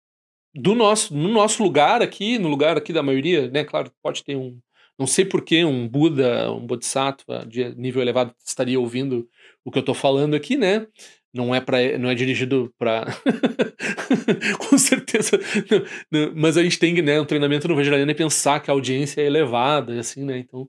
do 0.54 0.74
nosso, 0.74 1.14
no 1.14 1.28
nosso 1.28 1.62
lugar 1.62 2.02
aqui, 2.02 2.38
no 2.38 2.48
lugar 2.48 2.76
aqui 2.76 2.92
da 2.92 3.02
maioria, 3.02 3.50
né, 3.50 3.64
claro, 3.64 3.90
pode 4.02 4.22
ter 4.24 4.36
um, 4.36 4.58
não 4.98 5.06
sei 5.06 5.24
por 5.24 5.42
que 5.42 5.64
um 5.64 5.88
Buda, 5.88 6.52
um 6.52 6.66
Bodhisattva 6.66 7.44
de 7.46 7.74
nível 7.74 8.00
elevado 8.00 8.34
estaria 8.44 8.78
ouvindo 8.78 9.28
o 9.64 9.70
que 9.70 9.78
eu 9.78 9.80
estou 9.80 9.94
falando 9.94 10.34
aqui, 10.34 10.56
né? 10.56 10.86
Não 11.32 11.52
é 11.52 11.60
para, 11.60 11.98
não 11.98 12.08
é 12.08 12.14
dirigido 12.14 12.72
para, 12.78 13.06
com 14.70 14.78
certeza. 14.78 15.36
Não, 15.68 15.84
não, 16.10 16.32
mas 16.36 16.56
a 16.56 16.62
gente 16.62 16.78
tem, 16.78 16.94
né, 17.02 17.20
um 17.20 17.24
treinamento 17.24 17.66
no 17.66 17.74
Vajrayana 17.74 18.12
e 18.12 18.14
pensar 18.14 18.60
que 18.60 18.70
a 18.70 18.74
audiência 18.74 19.20
é 19.20 19.26
elevada, 19.26 19.98
assim, 19.98 20.24
né? 20.24 20.38
Então, 20.38 20.68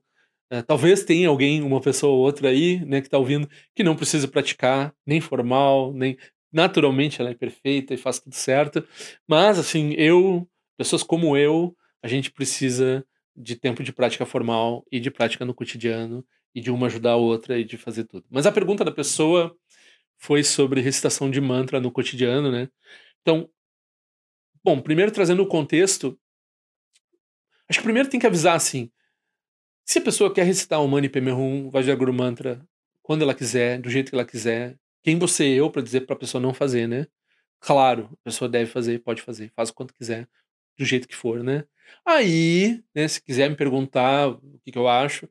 é, 0.50 0.62
talvez 0.62 1.04
tenha 1.04 1.28
alguém, 1.28 1.62
uma 1.62 1.80
pessoa 1.80 2.12
ou 2.12 2.20
outra 2.20 2.48
aí, 2.48 2.84
né, 2.84 3.00
que 3.00 3.06
está 3.06 3.18
ouvindo, 3.18 3.48
que 3.74 3.84
não 3.84 3.96
precisa 3.96 4.26
praticar 4.26 4.92
nem 5.06 5.20
formal, 5.20 5.92
nem 5.92 6.16
naturalmente 6.56 7.20
ela 7.20 7.30
é 7.30 7.34
perfeita 7.34 7.92
e 7.92 7.98
faz 7.98 8.18
tudo 8.18 8.34
certo, 8.34 8.82
mas 9.28 9.58
assim, 9.58 9.92
eu, 9.92 10.48
pessoas 10.74 11.02
como 11.02 11.36
eu, 11.36 11.76
a 12.02 12.08
gente 12.08 12.32
precisa 12.32 13.06
de 13.36 13.54
tempo 13.54 13.82
de 13.82 13.92
prática 13.92 14.24
formal 14.24 14.82
e 14.90 14.98
de 14.98 15.10
prática 15.10 15.44
no 15.44 15.52
cotidiano 15.52 16.26
e 16.54 16.60
de 16.62 16.70
uma 16.70 16.86
ajudar 16.86 17.12
a 17.12 17.16
outra 17.16 17.58
e 17.58 17.64
de 17.64 17.76
fazer 17.76 18.04
tudo. 18.04 18.24
Mas 18.30 18.46
a 18.46 18.52
pergunta 18.52 18.82
da 18.82 18.90
pessoa 18.90 19.54
foi 20.16 20.42
sobre 20.42 20.80
recitação 20.80 21.30
de 21.30 21.42
mantra 21.42 21.78
no 21.78 21.92
cotidiano, 21.92 22.50
né? 22.50 22.70
Então, 23.20 23.50
bom, 24.64 24.80
primeiro 24.80 25.12
trazendo 25.12 25.42
o 25.42 25.46
contexto, 25.46 26.18
acho 27.68 27.80
que 27.80 27.84
primeiro 27.84 28.08
tem 28.08 28.18
que 28.18 28.26
avisar 28.26 28.56
assim, 28.56 28.90
se 29.84 29.98
a 29.98 30.02
pessoa 30.02 30.32
quer 30.32 30.44
recitar 30.44 30.82
o 30.82 30.88
Mani 30.88 31.10
Padme 31.10 31.32
Hum, 31.32 31.68
Vajraguru 31.68 32.14
Mantra, 32.14 32.66
quando 33.02 33.20
ela 33.20 33.34
quiser, 33.34 33.78
do 33.78 33.90
jeito 33.90 34.08
que 34.08 34.16
ela 34.16 34.24
quiser, 34.24 34.78
quem 35.06 35.20
você 35.20 35.44
é 35.44 35.54
eu 35.60 35.70
para 35.70 35.82
dizer 35.82 36.00
para 36.00 36.16
a 36.16 36.18
pessoa 36.18 36.42
não 36.42 36.52
fazer, 36.52 36.88
né? 36.88 37.06
Claro, 37.60 38.10
a 38.12 38.24
pessoa 38.24 38.48
deve 38.48 38.68
fazer, 38.68 38.98
pode 39.04 39.22
fazer, 39.22 39.52
faz 39.54 39.70
o 39.70 39.74
quanto 39.74 39.94
quiser, 39.94 40.28
do 40.76 40.84
jeito 40.84 41.06
que 41.06 41.14
for, 41.14 41.44
né? 41.44 41.64
Aí, 42.04 42.82
né, 42.92 43.06
se 43.06 43.22
quiser 43.22 43.48
me 43.48 43.54
perguntar 43.56 44.30
o 44.30 44.58
que, 44.64 44.72
que 44.72 44.78
eu 44.78 44.88
acho, 44.88 45.28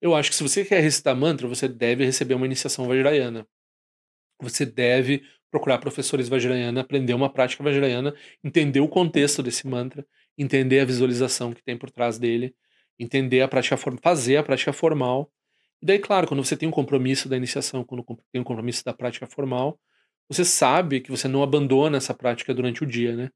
eu 0.00 0.14
acho 0.14 0.30
que 0.30 0.36
se 0.36 0.44
você 0.44 0.64
quer 0.64 0.80
recitar 0.80 1.16
mantra, 1.16 1.48
você 1.48 1.66
deve 1.66 2.04
receber 2.04 2.34
uma 2.34 2.46
iniciação 2.46 2.86
vajrayana. 2.86 3.48
Você 4.40 4.64
deve 4.64 5.24
procurar 5.50 5.78
professores 5.78 6.28
vajrayana, 6.28 6.82
aprender 6.82 7.14
uma 7.14 7.32
prática 7.32 7.64
vajrayana, 7.64 8.14
entender 8.44 8.80
o 8.80 8.88
contexto 8.88 9.42
desse 9.42 9.66
mantra, 9.66 10.06
entender 10.38 10.80
a 10.80 10.84
visualização 10.84 11.52
que 11.52 11.64
tem 11.64 11.76
por 11.76 11.90
trás 11.90 12.16
dele, 12.16 12.54
entender 12.96 13.40
a 13.42 13.48
prática 13.48 13.76
fazer 14.00 14.36
a 14.36 14.44
prática 14.44 14.72
formal 14.72 15.32
e 15.82 15.86
daí, 15.86 15.98
claro, 15.98 16.26
quando 16.26 16.44
você 16.44 16.56
tem 16.56 16.68
um 16.68 16.72
compromisso 16.72 17.28
da 17.28 17.36
iniciação, 17.36 17.84
quando 17.84 18.04
tem 18.32 18.40
um 18.40 18.44
compromisso 18.44 18.84
da 18.84 18.94
prática 18.94 19.26
formal, 19.26 19.78
você 20.28 20.44
sabe 20.44 21.00
que 21.00 21.10
você 21.10 21.28
não 21.28 21.42
abandona 21.42 21.98
essa 21.98 22.14
prática 22.14 22.54
durante 22.54 22.82
o 22.82 22.86
dia, 22.86 23.14
né? 23.14 23.30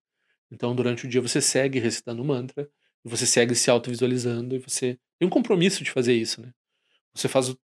Então, 0.51 0.75
durante 0.75 1.07
o 1.07 1.09
dia 1.09 1.21
você 1.21 1.41
segue 1.41 1.79
recitando 1.79 2.23
o 2.23 2.25
mantra, 2.25 2.69
você 3.05 3.27
segue 3.27 3.55
se 3.55 3.71
autovisualizando, 3.71 4.57
e 4.57 4.59
você 4.59 4.99
tem 5.19 5.27
um 5.29 5.31
compromisso 5.31 5.85
de 5.85 5.91
fazer 5.91 6.15
isso, 6.15 6.41
né? 6.43 6.53
Você 7.15 7.29
faz 7.29 7.49
o 7.51 7.59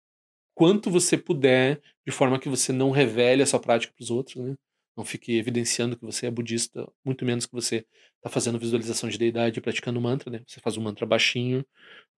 quanto 0.55 0.91
você 0.91 1.19
puder, 1.19 1.81
de 2.07 2.13
forma 2.13 2.39
que 2.39 2.49
você 2.49 2.73
não 2.73 2.91
revele 2.91 3.43
a 3.43 3.47
sua 3.47 3.61
prática 3.61 3.93
para 3.95 4.03
os 4.03 4.11
outros, 4.11 4.37
né? 4.37 4.55
Não 4.97 5.05
fique 5.05 5.37
evidenciando 5.37 5.97
que 5.97 6.05
você 6.05 6.27
é 6.27 6.31
budista, 6.31 6.91
muito 7.05 7.25
menos 7.25 7.45
que 7.47 7.53
você 7.53 7.85
está 8.17 8.31
fazendo 8.31 8.59
visualização 8.59 9.09
de 9.09 9.19
deidade 9.19 9.59
e 9.59 9.63
praticando 9.63 10.01
mantra, 10.01 10.31
né? 10.31 10.43
Você 10.47 10.61
faz 10.61 10.77
um 10.77 10.83
mantra 10.83 11.05
baixinho, 11.05 11.67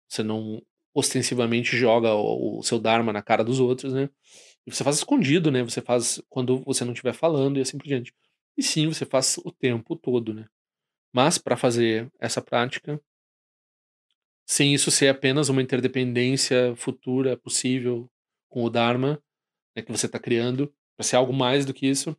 você 0.09 0.23
não 0.23 0.63
ostensivamente 0.99 1.77
joga 1.77 2.15
o, 2.15 2.59
o 2.59 2.63
seu 2.63 2.79
Dharma 2.79 3.13
na 3.13 3.23
cara 3.23 3.45
dos 3.45 3.61
outros, 3.61 3.93
né? 3.93 4.11
E 4.67 4.71
você 4.73 4.83
faz 4.83 4.97
escondido, 4.97 5.51
né? 5.51 5.63
Você 5.63 5.81
faz 5.81 6.21
quando 6.29 6.59
você 6.65 6.85
não 6.85 6.93
estiver 6.93 7.15
falando 7.15 7.59
e 7.59 7.63
assim 7.63 7.79
por 7.79 7.87
diante. 7.87 8.13
E 8.57 8.63
sim, 8.63 8.89
você 8.89 9.07
faz 9.07 9.39
o 9.45 9.53
tempo 9.53 9.95
todo, 9.97 10.35
né? 10.35 10.47
Mas 11.13 11.39
para 11.39 11.57
fazer 11.57 12.11
essa 12.21 12.43
prática, 12.43 13.01
sem 14.45 14.75
isso 14.75 14.91
ser 14.91 15.09
apenas 15.09 15.49
uma 15.49 15.63
interdependência 15.63 16.75
futura 16.77 17.37
possível 17.37 18.11
com 18.49 18.65
o 18.65 18.71
Dharma 18.71 19.23
né, 19.77 19.83
que 19.83 19.93
você 19.93 20.07
está 20.07 20.19
criando, 20.19 20.73
para 20.97 21.05
ser 21.05 21.17
algo 21.17 21.33
mais 21.33 21.65
do 21.65 21.73
que 21.73 21.87
isso, 21.87 22.17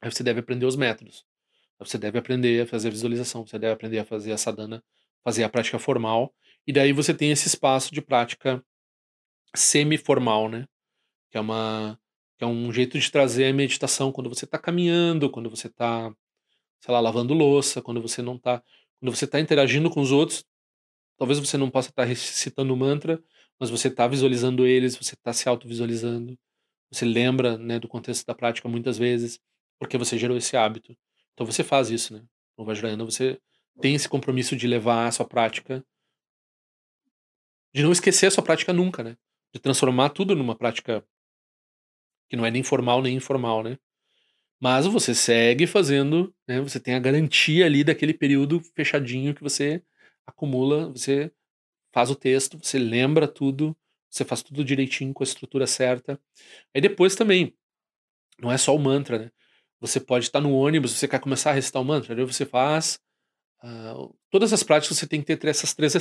aí 0.00 0.10
você 0.10 0.22
deve 0.22 0.40
aprender 0.40 0.66
os 0.66 0.76
métodos. 0.76 1.26
Você 1.80 1.98
deve 1.98 2.18
aprender 2.18 2.62
a 2.62 2.66
fazer 2.66 2.88
a 2.88 2.90
visualização, 2.92 3.44
você 3.44 3.58
deve 3.58 3.72
aprender 3.72 3.98
a 3.98 4.04
fazer 4.04 4.32
a 4.32 4.38
sadhana, 4.38 4.82
fazer 5.24 5.42
a 5.42 5.48
prática 5.48 5.78
formal 5.78 6.32
e 6.66 6.72
daí 6.72 6.92
você 6.92 7.14
tem 7.14 7.30
esse 7.30 7.48
espaço 7.48 7.94
de 7.94 8.02
prática 8.02 8.64
semi-formal, 9.54 10.48
né? 10.48 10.66
Que 11.30 11.38
é 11.38 11.40
uma 11.40 11.98
que 12.36 12.44
é 12.44 12.46
um 12.46 12.72
jeito 12.72 12.98
de 12.98 13.10
trazer 13.10 13.46
a 13.46 13.52
meditação 13.52 14.10
quando 14.12 14.28
você 14.28 14.44
está 14.44 14.58
caminhando, 14.58 15.30
quando 15.30 15.48
você 15.48 15.68
está, 15.68 16.12
sei 16.80 16.92
lá, 16.92 17.00
lavando 17.00 17.32
louça, 17.34 17.80
quando 17.80 18.02
você 18.02 18.22
não 18.22 18.36
está, 18.36 18.62
quando 19.00 19.14
você 19.14 19.24
está 19.24 19.40
interagindo 19.40 19.90
com 19.90 20.00
os 20.00 20.10
outros. 20.12 20.44
Talvez 21.18 21.38
você 21.38 21.56
não 21.56 21.70
possa 21.70 21.90
estar 21.90 22.02
tá 22.02 22.08
recitando 22.08 22.76
mantra, 22.76 23.22
mas 23.58 23.70
você 23.70 23.88
está 23.88 24.08
visualizando 24.08 24.66
eles, 24.66 24.96
você 24.96 25.14
está 25.14 25.32
se 25.32 25.48
auto-visualizando, 25.48 26.36
você 26.90 27.04
lembra 27.04 27.56
né, 27.58 27.78
do 27.78 27.88
contexto 27.88 28.26
da 28.26 28.34
prática 28.34 28.68
muitas 28.68 28.98
vezes, 28.98 29.40
porque 29.78 29.98
você 29.98 30.18
gerou 30.18 30.36
esse 30.36 30.56
hábito. 30.56 30.96
Então 31.34 31.46
você 31.46 31.62
faz 31.64 31.90
isso, 31.90 32.14
né? 32.14 32.24
No 32.58 32.64
Vajrayana 32.64 33.04
você 33.04 33.38
tem 33.80 33.94
esse 33.94 34.08
compromisso 34.08 34.56
de 34.56 34.66
levar 34.66 35.06
a 35.06 35.12
sua 35.12 35.26
prática, 35.26 35.84
de 37.74 37.82
não 37.82 37.92
esquecer 37.92 38.26
a 38.26 38.30
sua 38.30 38.44
prática 38.44 38.72
nunca, 38.72 39.02
né? 39.02 39.16
De 39.52 39.60
transformar 39.60 40.10
tudo 40.10 40.34
numa 40.34 40.54
prática 40.56 41.04
que 42.28 42.36
não 42.36 42.46
é 42.46 42.50
nem 42.50 42.62
formal 42.62 43.02
nem 43.02 43.16
informal, 43.16 43.62
né? 43.62 43.78
Mas 44.60 44.86
você 44.86 45.14
segue 45.14 45.66
fazendo, 45.66 46.34
né? 46.48 46.60
Você 46.60 46.80
tem 46.80 46.94
a 46.94 46.98
garantia 47.00 47.66
ali 47.66 47.84
daquele 47.84 48.14
período 48.14 48.60
fechadinho 48.76 49.34
que 49.34 49.42
você 49.42 49.82
acumula, 50.26 50.90
você 50.90 51.32
faz 51.92 52.10
o 52.10 52.16
texto, 52.16 52.58
você 52.62 52.78
lembra 52.78 53.28
tudo, 53.28 53.76
você 54.10 54.24
faz 54.24 54.42
tudo 54.42 54.64
direitinho 54.64 55.14
com 55.14 55.22
a 55.22 55.26
estrutura 55.26 55.66
certa. 55.66 56.20
Aí 56.74 56.80
depois 56.80 57.16
também, 57.16 57.54
não 58.40 58.52
é 58.52 58.58
só 58.58 58.74
o 58.74 58.78
mantra, 58.78 59.18
né? 59.18 59.30
Você 59.80 60.00
pode 60.00 60.26
estar 60.26 60.40
no 60.40 60.54
ônibus, 60.54 60.92
você 60.92 61.08
quer 61.08 61.20
começar 61.20 61.50
a 61.50 61.54
recitar 61.54 61.82
o 61.82 61.84
mantra, 61.84 62.14
aí 62.14 62.24
você 62.24 62.46
faz. 62.46 63.00
Uh, 63.64 64.14
todas 64.30 64.52
as 64.52 64.62
práticas 64.62 64.98
você 64.98 65.06
tem 65.06 65.22
que 65.22 65.34
ter 65.34 65.48
essas 65.48 65.72
três, 65.72 65.94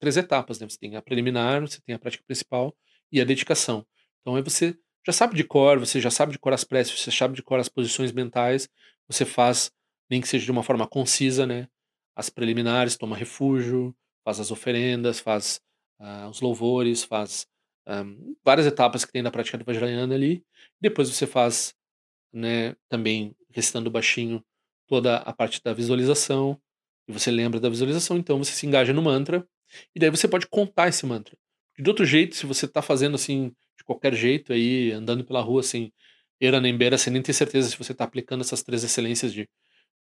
três 0.00 0.16
etapas, 0.16 0.58
né? 0.58 0.68
Você 0.68 0.76
tem 0.76 0.96
a 0.96 1.02
preliminar, 1.02 1.60
você 1.60 1.80
tem 1.80 1.94
a 1.94 1.98
prática 1.98 2.24
principal 2.26 2.74
e 3.12 3.20
a 3.20 3.24
dedicação. 3.24 3.86
Então 4.20 4.34
aí 4.34 4.42
você 4.42 4.76
já 5.06 5.12
sabe 5.12 5.36
de 5.36 5.44
cor, 5.44 5.78
você 5.78 6.00
já 6.00 6.10
sabe 6.10 6.32
de 6.32 6.38
cor 6.40 6.52
as 6.52 6.64
preces, 6.64 6.98
você 6.98 7.12
sabe 7.12 7.36
de 7.36 7.42
cor 7.42 7.60
as 7.60 7.68
posições 7.68 8.10
mentais, 8.10 8.68
você 9.06 9.24
faz, 9.24 9.70
nem 10.10 10.20
que 10.20 10.26
seja 10.26 10.44
de 10.44 10.50
uma 10.50 10.64
forma 10.64 10.88
concisa, 10.88 11.46
né? 11.46 11.68
As 12.16 12.28
preliminares, 12.28 12.96
toma 12.96 13.16
refúgio, 13.16 13.94
faz 14.24 14.40
as 14.40 14.50
oferendas, 14.50 15.20
faz 15.20 15.60
uh, 16.00 16.28
os 16.28 16.40
louvores, 16.40 17.04
faz 17.04 17.46
um, 17.86 18.34
várias 18.44 18.66
etapas 18.66 19.04
que 19.04 19.12
tem 19.12 19.22
na 19.22 19.30
prática 19.30 19.56
do 19.56 19.64
Vajrayana 19.64 20.14
ali. 20.14 20.44
Depois 20.80 21.08
você 21.08 21.26
faz, 21.28 21.74
né, 22.32 22.74
também 22.88 23.36
recitando 23.50 23.90
baixinho 23.90 24.44
toda 24.88 25.18
a 25.18 25.32
parte 25.32 25.62
da 25.62 25.72
visualização, 25.72 26.60
e 27.08 27.12
você 27.12 27.30
lembra 27.30 27.60
da 27.60 27.68
visualização, 27.68 28.16
então 28.16 28.38
você 28.38 28.52
se 28.52 28.66
engaja 28.66 28.92
no 28.92 29.02
mantra, 29.02 29.46
e 29.94 30.00
daí 30.00 30.10
você 30.10 30.28
pode 30.28 30.46
contar 30.46 30.88
esse 30.88 31.04
mantra. 31.06 31.36
De 31.78 31.88
outro 31.88 32.04
jeito, 32.04 32.36
se 32.36 32.46
você 32.46 32.66
está 32.66 32.80
fazendo 32.80 33.16
assim 33.16 33.52
de 33.76 33.84
qualquer 33.84 34.14
jeito 34.14 34.52
aí, 34.52 34.92
andando 34.92 35.24
pela 35.24 35.40
rua 35.40 35.60
assim, 35.60 35.92
era 36.40 36.60
nem 36.60 36.76
beira, 36.76 36.98
sem 36.98 37.12
nem 37.12 37.22
ter 37.22 37.32
certeza 37.32 37.68
se 37.68 37.78
você 37.78 37.92
está 37.92 38.04
aplicando 38.04 38.42
essas 38.42 38.62
três 38.62 38.84
excelências 38.84 39.32
de 39.32 39.48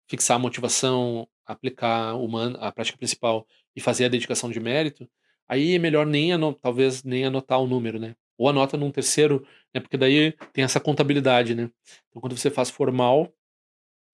fixar 0.08 0.36
a 0.36 0.38
motivação, 0.38 1.28
aplicar 1.46 2.14
uma, 2.16 2.50
a 2.58 2.72
prática 2.72 2.98
principal 2.98 3.46
e 3.74 3.80
fazer 3.80 4.04
a 4.04 4.08
dedicação 4.08 4.50
de 4.50 4.60
mérito, 4.60 5.08
aí 5.48 5.74
é 5.74 5.78
melhor 5.78 6.06
nem 6.06 6.30
talvez 6.60 7.02
nem 7.02 7.24
anotar 7.24 7.60
o 7.60 7.66
número, 7.66 7.98
né? 7.98 8.14
Ou 8.36 8.48
anota 8.48 8.76
num 8.76 8.90
terceiro, 8.90 9.46
né? 9.74 9.80
Porque 9.80 9.96
daí 9.96 10.32
tem 10.52 10.64
essa 10.64 10.80
contabilidade, 10.80 11.54
né? 11.54 11.70
Então 12.08 12.20
quando 12.20 12.36
você 12.36 12.50
faz 12.50 12.70
formal, 12.70 13.32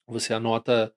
você 0.06 0.32
anota, 0.32 0.92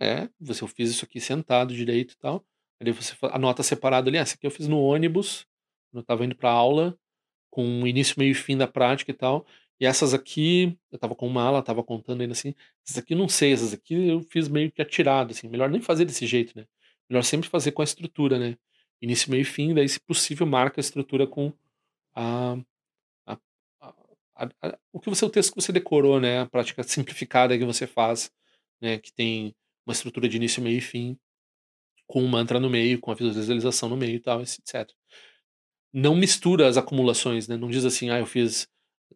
é, 0.00 0.28
você 0.40 0.62
eu 0.64 0.68
fiz 0.68 0.90
isso 0.90 1.04
aqui 1.04 1.20
sentado 1.20 1.74
direito 1.74 2.14
e 2.14 2.18
tal. 2.18 2.44
Aí 2.80 2.92
você 2.92 3.14
anota 3.32 3.62
separado 3.62 4.08
ali, 4.08 4.18
ah, 4.18 4.22
essa 4.22 4.34
aqui 4.34 4.46
eu 4.46 4.50
fiz 4.50 4.68
no 4.68 4.80
ônibus, 4.80 5.46
quando 5.90 5.98
eu 5.98 6.00
estava 6.02 6.24
indo 6.24 6.36
para 6.36 6.50
aula, 6.50 6.98
com 7.50 7.86
início, 7.86 8.16
meio 8.18 8.32
e 8.32 8.34
fim 8.34 8.56
da 8.56 8.66
prática 8.66 9.10
e 9.10 9.14
tal. 9.14 9.46
E 9.80 9.86
essas 9.86 10.14
aqui, 10.14 10.78
eu 10.90 10.98
tava 10.98 11.14
com 11.14 11.26
uma 11.26 11.42
ala, 11.42 11.62
tava 11.62 11.82
contando 11.82 12.22
ainda 12.22 12.32
assim, 12.32 12.54
essas 12.86 12.98
aqui 12.98 13.14
não 13.14 13.28
sei, 13.28 13.52
essas 13.52 13.72
aqui 13.74 14.08
eu 14.08 14.20
fiz 14.22 14.48
meio 14.48 14.70
que 14.72 14.82
atirado, 14.82 15.32
assim, 15.32 15.48
melhor 15.48 15.70
nem 15.70 15.80
fazer 15.80 16.04
desse 16.04 16.26
jeito, 16.26 16.56
né? 16.58 16.66
Melhor 17.08 17.22
sempre 17.22 17.48
fazer 17.48 17.72
com 17.72 17.82
a 17.82 17.84
estrutura, 17.84 18.38
né? 18.38 18.56
Início, 19.00 19.30
meio 19.30 19.42
e 19.42 19.44
fim, 19.44 19.74
daí 19.74 19.88
se 19.88 20.00
possível 20.00 20.46
marca 20.46 20.80
a 20.80 20.82
estrutura 20.82 21.26
com 21.26 21.52
a, 22.14 22.56
a, 23.26 23.38
a 24.62 24.78
o 24.92 25.00
que 25.00 25.10
você 25.10 25.24
o 25.24 25.30
texto 25.30 25.50
que 25.54 25.60
você 25.60 25.72
decorou, 25.72 26.20
né? 26.20 26.40
A 26.40 26.46
prática 26.46 26.82
simplificada 26.82 27.56
que 27.58 27.64
você 27.64 27.86
faz, 27.86 28.30
né? 28.80 28.98
Que 28.98 29.12
tem 29.12 29.54
uma 29.86 29.92
estrutura 29.92 30.28
de 30.28 30.36
início, 30.36 30.62
meio 30.62 30.78
e 30.78 30.80
fim, 30.80 31.18
com 32.06 32.22
um 32.22 32.28
mantra 32.28 32.60
no 32.60 32.70
meio, 32.70 33.00
com 33.00 33.10
a 33.10 33.14
visualização 33.14 33.88
no 33.88 33.96
meio 33.96 34.16
e 34.16 34.20
tal, 34.20 34.42
etc 34.42 34.90
não 35.96 36.14
mistura 36.14 36.68
as 36.68 36.76
acumulações, 36.76 37.48
né? 37.48 37.56
Não 37.56 37.70
diz 37.70 37.84
assim, 37.86 38.10
ah, 38.10 38.18
eu 38.18 38.26
fiz 38.26 38.68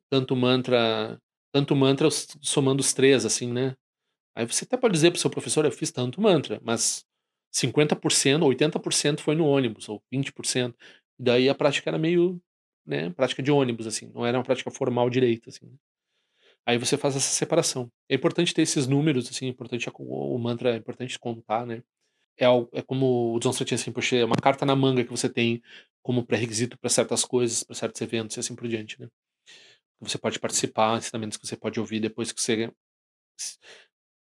tanto 0.09 0.35
mantra, 0.35 1.20
tanto 1.52 1.76
mantra 1.76 2.09
somando 2.11 2.80
os 2.80 2.94
três, 2.94 3.26
assim, 3.26 3.52
né? 3.52 3.76
Aí 4.35 4.46
você 4.46 4.64
até 4.64 4.78
pode 4.78 4.94
dizer 4.94 5.11
para 5.11 5.18
o 5.18 5.20
seu 5.20 5.30
professor, 5.30 5.64
eu 5.66 5.72
fiz 5.72 5.90
tanto 5.92 6.22
mantra, 6.22 6.59
mas 6.64 7.04
50%, 7.52 8.44
80% 8.46 9.20
foi 9.20 9.35
no 9.35 9.46
ônibus, 9.46 9.88
ou 9.90 10.02
20%. 10.11 10.74
E 11.18 11.22
daí 11.22 11.48
a 11.50 11.54
prática 11.54 11.90
era 11.90 11.98
meio, 11.98 12.40
né, 12.87 13.11
prática 13.11 13.42
de 13.42 13.50
ônibus, 13.50 13.87
assim, 13.87 14.11
não 14.14 14.24
era 14.26 14.38
uma 14.38 14.44
prática 14.44 14.70
formal 14.70 15.11
direito, 15.11 15.50
assim. 15.50 15.76
Aí 16.66 16.79
você 16.79 16.96
faz 16.96 17.16
essa 17.16 17.33
separação. 17.33 17.90
É 18.09 18.14
importante 18.14 18.55
ter 18.55 18.62
esses 18.62 18.87
números, 18.87 19.29
assim, 19.29 19.46
é 19.46 19.49
importante 19.49 19.90
o 19.92 20.38
mantra, 20.38 20.75
é 20.75 20.77
importante 20.77 21.18
contar, 21.18 21.66
né? 21.66 21.83
É, 22.38 22.46
é 22.73 22.83
como 22.83 23.35
o 23.35 23.40
John 23.40 23.51
Stratinski 23.51 23.90
Rinpoche, 23.90 24.16
é 24.16 24.25
uma 24.25 24.37
carta 24.37 24.64
na 24.64 24.75
manga 24.77 25.05
que 25.05 25.11
você 25.11 25.29
tem 25.29 25.62
como 26.03 26.25
pré-requisito 26.25 26.79
para 26.79 26.88
certas 26.88 27.25
coisas, 27.25 27.62
para 27.64 27.75
certos 27.75 28.01
eventos 28.01 28.37
e 28.37 28.40
assim 28.40 28.55
por 28.55 28.68
diante, 28.68 29.01
né? 29.01 29.09
Você 30.01 30.16
pode 30.18 30.38
participar, 30.38 30.96
ensinamentos 30.96 31.37
que 31.37 31.46
você 31.46 31.57
pode 31.57 31.79
ouvir 31.79 32.01
depois 32.01 32.33
que 32.33 32.40
você 32.40 32.73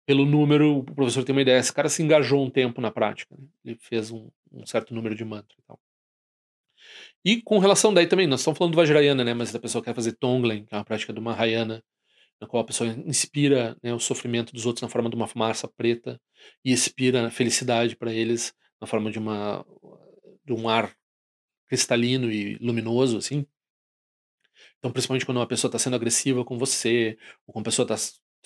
pelo 0.07 0.27
número, 0.27 0.79
o 0.79 0.85
professor 0.85 1.25
tem 1.25 1.35
uma 1.35 1.43
ideia. 1.43 1.59
Esse 1.59 1.73
cara 1.73 1.89
se 1.89 2.03
engajou 2.03 2.45
um 2.45 2.51
tempo 2.51 2.81
na 2.81 2.91
prática. 2.91 3.35
Né? 3.39 3.47
Ele 3.65 3.79
fez 3.81 4.11
um, 4.11 4.29
um, 4.51 4.67
certo 4.67 4.95
número 4.95 5.15
de 5.15 5.25
mantra 5.25 5.57
e 5.59 5.63
tal. 5.63 5.81
E 7.25 7.41
com 7.41 7.59
relação 7.59 7.95
daí 7.95 8.07
também, 8.07 8.27
nós 8.27 8.41
estamos 8.41 8.59
falando 8.59 8.73
do 8.73 8.77
Vajrayana, 8.77 9.23
né? 9.23 9.33
Mas 9.33 9.55
a 9.55 9.61
pessoa 9.61 9.83
quer 9.83 9.95
fazer 9.95 10.13
Tonglen, 10.13 10.65
que 10.65 10.75
é 10.75 10.79
uma 10.79 10.85
prática 10.85 11.13
do 11.13 11.23
Mahayana, 11.23 11.83
na 12.41 12.47
qual 12.47 12.63
a 12.63 12.67
pessoa 12.67 12.91
inspira 12.91 13.77
né, 13.83 13.95
o 13.95 14.01
sofrimento 14.01 14.53
dos 14.53 14.67
outros 14.67 14.83
na 14.83 14.89
forma 14.89 15.09
de 15.09 15.17
uma 15.17 15.29
fumaça 15.29 15.69
preta 15.69 16.21
e 16.65 16.73
expira 16.73 17.27
a 17.27 17.31
felicidade 17.31 17.97
para 17.97 18.13
eles 18.13 18.53
na 18.81 18.87
forma 18.87 19.11
de 19.11 19.19
uma 19.19 19.65
de 20.45 20.53
um 20.53 20.69
ar 20.69 20.93
cristalino 21.69 22.31
e 22.31 22.57
luminoso, 22.57 23.17
assim. 23.17 23.47
Então, 24.79 24.93
principalmente 24.93 25.25
quando 25.25 25.39
uma 25.39 25.47
pessoa 25.47 25.69
está 25.69 25.79
sendo 25.79 25.97
agressiva 25.97 26.45
com 26.45 26.59
você, 26.59 27.17
ou 27.47 27.53
quando 27.53 27.67
a 27.67 27.71
pessoa 27.71 27.91
está 27.91 27.97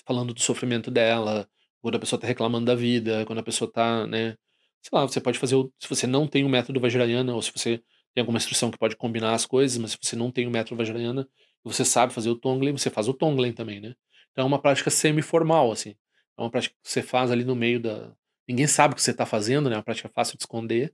falando 0.05 0.33
do 0.33 0.39
sofrimento 0.39 0.89
dela, 0.91 1.49
quando 1.81 1.95
a 1.95 1.99
pessoa 1.99 2.17
está 2.17 2.27
reclamando 2.27 2.65
da 2.65 2.75
vida, 2.75 3.25
quando 3.25 3.39
a 3.39 3.43
pessoa 3.43 3.67
está, 3.67 4.05
né? 4.07 4.37
Sei 4.81 4.89
lá, 4.93 5.05
você 5.05 5.19
pode 5.19 5.39
fazer, 5.39 5.55
se 5.79 5.89
você 5.89 6.07
não 6.07 6.27
tem 6.27 6.45
o 6.45 6.49
método 6.49 6.79
Vajrayana, 6.79 7.33
ou 7.33 7.41
se 7.41 7.51
você 7.51 7.81
tem 8.13 8.21
alguma 8.21 8.37
instrução 8.37 8.71
que 8.71 8.77
pode 8.77 8.95
combinar 8.95 9.33
as 9.33 9.45
coisas, 9.45 9.77
mas 9.77 9.91
se 9.91 9.97
você 10.01 10.15
não 10.15 10.31
tem 10.31 10.47
o 10.47 10.51
método 10.51 10.77
Vajrayana, 10.77 11.27
você 11.67 11.85
sabe 11.85 12.13
fazer 12.13 12.29
o 12.29 12.35
Tonglen, 12.35 12.77
você 12.77 12.89
faz 12.89 13.07
o 13.07 13.13
Tonglen 13.13 13.53
também, 13.53 13.79
né? 13.79 13.95
Então 14.31 14.43
é 14.43 14.47
uma 14.47 14.61
prática 14.61 14.89
semi-formal, 14.89 15.71
assim. 15.71 15.95
É 16.37 16.41
uma 16.41 16.51
prática 16.51 16.75
que 16.83 16.89
você 16.89 17.01
faz 17.01 17.31
ali 17.31 17.43
no 17.43 17.55
meio 17.55 17.79
da... 17.79 18.13
Ninguém 18.47 18.67
sabe 18.67 18.93
o 18.93 18.95
que 18.95 19.01
você 19.01 19.11
está 19.11 19.25
fazendo, 19.25 19.69
né? 19.69 19.75
É 19.75 19.77
uma 19.77 19.83
prática 19.83 20.09
fácil 20.09 20.37
de 20.37 20.43
esconder, 20.43 20.93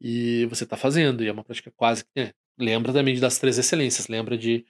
e 0.00 0.46
você 0.46 0.64
está 0.64 0.76
fazendo, 0.76 1.22
e 1.22 1.28
é 1.28 1.32
uma 1.32 1.44
prática 1.44 1.72
quase 1.76 2.04
que. 2.04 2.20
É, 2.20 2.34
lembra 2.58 2.92
também 2.92 3.18
das 3.18 3.38
três 3.38 3.58
excelências, 3.58 4.08
lembra 4.08 4.36
de, 4.36 4.66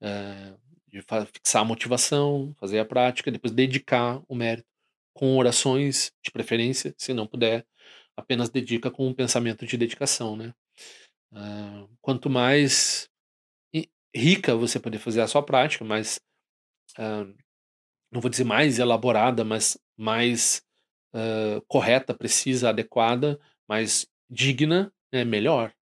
é, 0.00 0.54
de 0.88 1.02
fixar 1.32 1.62
a 1.62 1.64
motivação, 1.64 2.54
fazer 2.58 2.78
a 2.78 2.84
prática, 2.84 3.30
depois 3.30 3.52
dedicar 3.52 4.22
o 4.28 4.34
mérito 4.34 4.68
com 5.14 5.36
orações, 5.36 6.12
de 6.22 6.30
preferência, 6.30 6.94
se 6.96 7.12
não 7.12 7.26
puder, 7.26 7.66
apenas 8.16 8.48
dedica 8.48 8.90
com 8.90 9.06
um 9.08 9.14
pensamento 9.14 9.66
de 9.66 9.76
dedicação, 9.76 10.36
né? 10.36 10.54
Uh, 11.32 11.88
quanto 12.00 12.30
mais 12.30 13.08
rica 14.14 14.56
você 14.56 14.78
poder 14.80 14.98
fazer 14.98 15.20
a 15.20 15.26
sua 15.26 15.42
prática, 15.42 15.84
mais, 15.84 16.20
uh, 16.98 17.34
não 18.10 18.20
vou 18.20 18.30
dizer 18.30 18.44
mais 18.44 18.78
elaborada, 18.78 19.44
mas 19.44 19.78
mais 19.96 20.62
uh, 21.14 21.60
correta, 21.68 22.14
precisa, 22.14 22.70
adequada, 22.70 23.38
mais 23.68 24.06
digna, 24.28 24.92
é 25.12 25.24
melhor. 25.24 25.72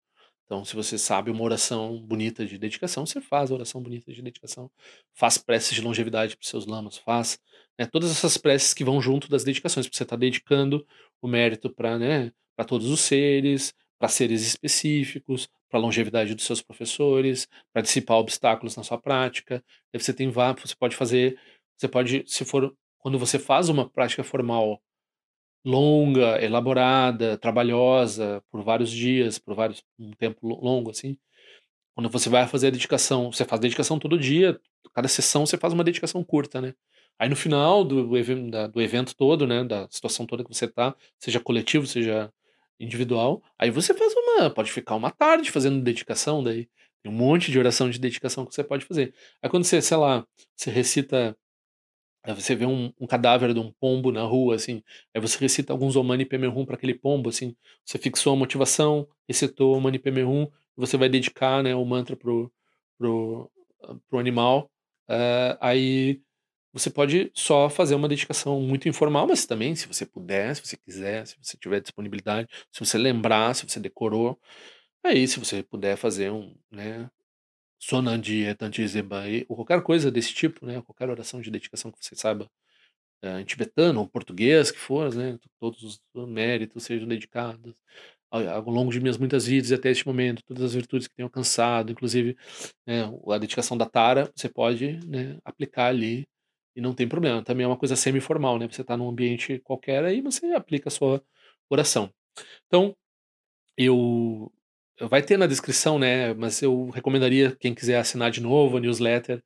Então, 0.45 0.65
se 0.65 0.75
você 0.75 0.97
sabe 0.97 1.31
uma 1.31 1.43
oração 1.43 2.01
bonita 2.01 2.47
de 2.47 2.57
dedicação, 2.57 3.05
você 3.05 3.21
faz 3.21 3.51
a 3.51 3.55
oração 3.55 3.83
bonita 3.83 4.11
de 4.11 4.23
dedicação. 4.23 4.71
Faz 5.15 5.37
preces 5.37 5.75
de 5.75 5.83
longevidade 5.83 6.37
para 6.39 6.49
seus 6.49 6.65
lamas, 6.65 6.97
faz 6.97 7.39
né, 7.79 7.85
todas 7.85 8.11
essas 8.11 8.39
preces 8.39 8.73
que 8.73 8.83
vão 8.83 8.99
junto 8.99 9.29
das 9.29 9.45
dedicações, 9.45 9.87
porque 9.87 9.99
você 9.99 10.05
está 10.05 10.17
dedicando 10.17 10.87
o 11.21 11.29
mérito 11.29 11.69
para 11.69 11.99
né, 11.99 12.33
todos 12.67 12.89
os 12.89 13.01
seres, 13.01 13.75
para 13.99 14.09
seres 14.09 14.41
específicos, 14.43 15.51
para 15.69 15.79
a 15.79 15.83
longevidade 15.83 16.35
dos 16.35 16.45
seus 16.45 16.63
professores, 16.63 17.49
para 17.73 17.83
dissipar 17.83 18.19
obstáculos 18.19 18.77
na 18.77 18.83
sua 18.83 18.99
prática. 18.99 19.63
Aí 19.93 20.01
você 20.01 20.13
tem 20.13 20.31
você 20.31 20.75
pode 20.79 20.97
fazer, 20.97 21.39
você 21.77 21.89
pode, 21.89 22.25
se 22.27 22.45
for 22.45 22.75
quando 22.99 23.19
você 23.19 23.39
faz 23.39 23.69
uma 23.69 23.89
prática 23.89 24.25
formal 24.25 24.81
longa, 25.65 26.43
elaborada, 26.43 27.37
trabalhosa, 27.39 28.43
por 28.51 28.63
vários 28.63 28.91
dias, 28.91 29.39
por 29.39 29.55
vários 29.55 29.83
um 29.99 30.13
tempo 30.13 30.49
longo 30.49 30.91
assim. 30.91 31.17
Quando 31.95 32.09
você 32.09 32.29
vai 32.29 32.47
fazer 32.47 32.69
a 32.69 32.71
dedicação, 32.71 33.33
você 33.33 33.45
faz 33.45 33.61
dedicação 33.61 33.99
todo 33.99 34.19
dia, 34.19 34.61
cada 34.95 35.09
sessão 35.09 35.45
você 35.45 35.59
faz 35.59 35.75
uma 35.75 35.85
dedicação 35.85 36.23
curta, 36.25 36.61
né? 36.61 36.75
Aí 37.19 37.29
no 37.29 37.35
final 37.37 37.85
do, 37.85 38.07
do 38.07 38.81
evento 38.81 39.17
todo, 39.17 39.47
né, 39.47 39.65
da 39.65 39.89
situação 39.91 40.25
toda 40.25 40.45
que 40.45 40.55
você 40.55 40.69
tá, 40.69 40.95
seja 41.19 41.41
coletivo, 41.41 41.87
seja 41.87 42.33
individual. 42.79 43.43
Aí 43.59 43.71
você 43.71 43.95
faz 43.95 44.13
uma. 44.15 44.51
Pode 44.51 44.71
ficar 44.73 44.95
uma 44.95 45.11
tarde 45.11 45.51
fazendo 45.51 45.83
dedicação, 45.83 46.43
daí. 46.43 46.69
Tem 47.03 47.13
um 47.13 47.15
monte 47.15 47.51
de 47.53 47.59
oração 47.59 47.89
de 47.89 47.99
dedicação 47.99 48.45
que 48.45 48.55
você 48.55 48.65
pode 48.65 48.85
fazer. 48.85 49.15
Aí 49.43 49.49
quando 49.49 49.65
você, 49.65 49.81
sei 49.81 49.97
lá, 49.97 50.27
você 50.57 50.71
recita. 50.71 51.37
Você 52.27 52.55
vê 52.55 52.67
um, 52.67 52.93
um 53.01 53.07
cadáver 53.07 53.55
de 53.55 53.61
um 53.61 53.73
pombo 53.81 54.13
na 54.13 54.23
rua, 54.23 54.57
assim. 54.57 54.83
Aí 55.15 55.21
você 55.21 55.39
recita 55.39 55.73
alguns 55.73 55.97
Omani 55.97 56.27
Pemerum 56.27 56.67
para 56.67 56.75
aquele 56.75 56.95
pombo, 56.95 57.29
assim. 57.29 57.57
Você 57.85 57.97
fixou 57.97 58.35
a 58.35 58.37
motivação, 58.37 59.09
recitou 59.27 59.77
Omani 59.77 59.99
Pemerum, 59.99 60.47
você 60.77 60.97
vai 60.97 61.09
dedicar 61.09 61.63
né, 61.63 61.75
o 61.75 61.85
mantra 61.85 62.17
pro, 62.17 62.53
pro, 62.99 63.51
pro 64.09 64.19
animal. 64.19 64.71
Uh, 65.09 65.57
aí 65.61 66.21
você 66.73 66.91
pode 66.91 67.31
só 67.35 67.71
fazer 67.71 67.95
uma 67.95 68.09
dedicação 68.09 68.61
muito 68.61 68.89
informal, 68.89 69.27
mas 69.27 69.47
também, 69.47 69.75
se 69.75 69.87
você 69.89 70.07
puder, 70.07 70.55
se 70.57 70.67
você 70.67 70.77
quiser, 70.77 71.27
se 71.27 71.37
você 71.43 71.57
tiver 71.57 71.81
disponibilidade, 71.81 72.49
se 72.73 72.81
você 72.81 72.99
lembrar, 72.99 73.55
se 73.55 73.69
você 73.69 73.81
decorou, 73.81 74.39
aí 75.05 75.27
se 75.29 75.39
você 75.41 75.63
puder 75.63 75.97
fazer 75.97 76.31
um, 76.33 76.55
né, 76.71 77.11
Sonandi 77.81 78.45
Etantizebai, 78.45 79.47
ou 79.49 79.57
qualquer 79.57 79.83
coisa 79.83 80.11
desse 80.11 80.35
tipo, 80.35 80.67
né, 80.67 80.83
qualquer 80.83 81.11
oração 81.11 81.41
de 81.41 81.51
dedicação 81.51 81.93
que 81.93 81.99
você 82.05 82.17
saiba 82.17 82.51
é, 83.23 83.41
em 83.41 83.45
tibetano 83.45 84.01
ou 84.01 84.09
português 84.09 84.71
que 84.71 84.79
for, 84.79 85.15
né, 85.15 85.39
todos 85.61 85.83
os 86.15 86.29
méritos 86.29 86.85
sejam 86.85 87.09
dedicados 87.09 87.75
ao 88.31 88.63
longo 88.71 88.93
de 88.93 89.01
minhas 89.01 89.17
muitas 89.19 89.47
vidas 89.47 89.71
e 89.71 89.75
até 89.75 89.91
este 89.91 90.07
momento, 90.07 90.43
todas 90.45 90.63
as 90.63 90.75
virtudes 90.75 91.09
que 91.09 91.15
tenho 91.15 91.27
alcançado, 91.27 91.93
inclusive 91.93 92.37
né, 92.87 93.05
a 93.29 93.39
dedicação 93.39 93.77
da 93.77 93.87
Tara, 93.87 94.31
você 94.37 94.49
pode 94.49 94.99
né, 95.07 95.39
aplicar 95.45 95.87
ali 95.87 96.27
e 96.79 96.81
não 96.81 96.95
tem 96.95 97.09
problema. 97.09 97.43
Também 97.43 97.65
é 97.65 97.67
uma 97.67 97.77
coisa 97.77 97.97
semi-formal, 97.97 98.57
né? 98.57 98.69
Você 98.69 98.83
está 98.83 98.97
num 98.97 99.09
ambiente 99.09 99.59
qualquer 99.65 100.05
aí 100.05 100.21
você 100.23 100.47
aplica 100.53 100.89
a 100.89 100.93
sua 100.93 101.21
oração. 101.69 102.13
Então, 102.67 102.97
eu 103.77 104.53
vai 105.01 105.23
ter 105.23 105.37
na 105.37 105.47
descrição, 105.49 105.99
né? 105.99 106.35
Mas 106.35 106.63
eu 106.63 106.89
recomendaria 106.91 107.57
quem 107.57 107.75
quiser 107.75 107.99
assinar 107.99 108.31
de 108.31 108.41
novo 108.41 108.77
a 108.77 108.81
newsletter. 108.81 109.43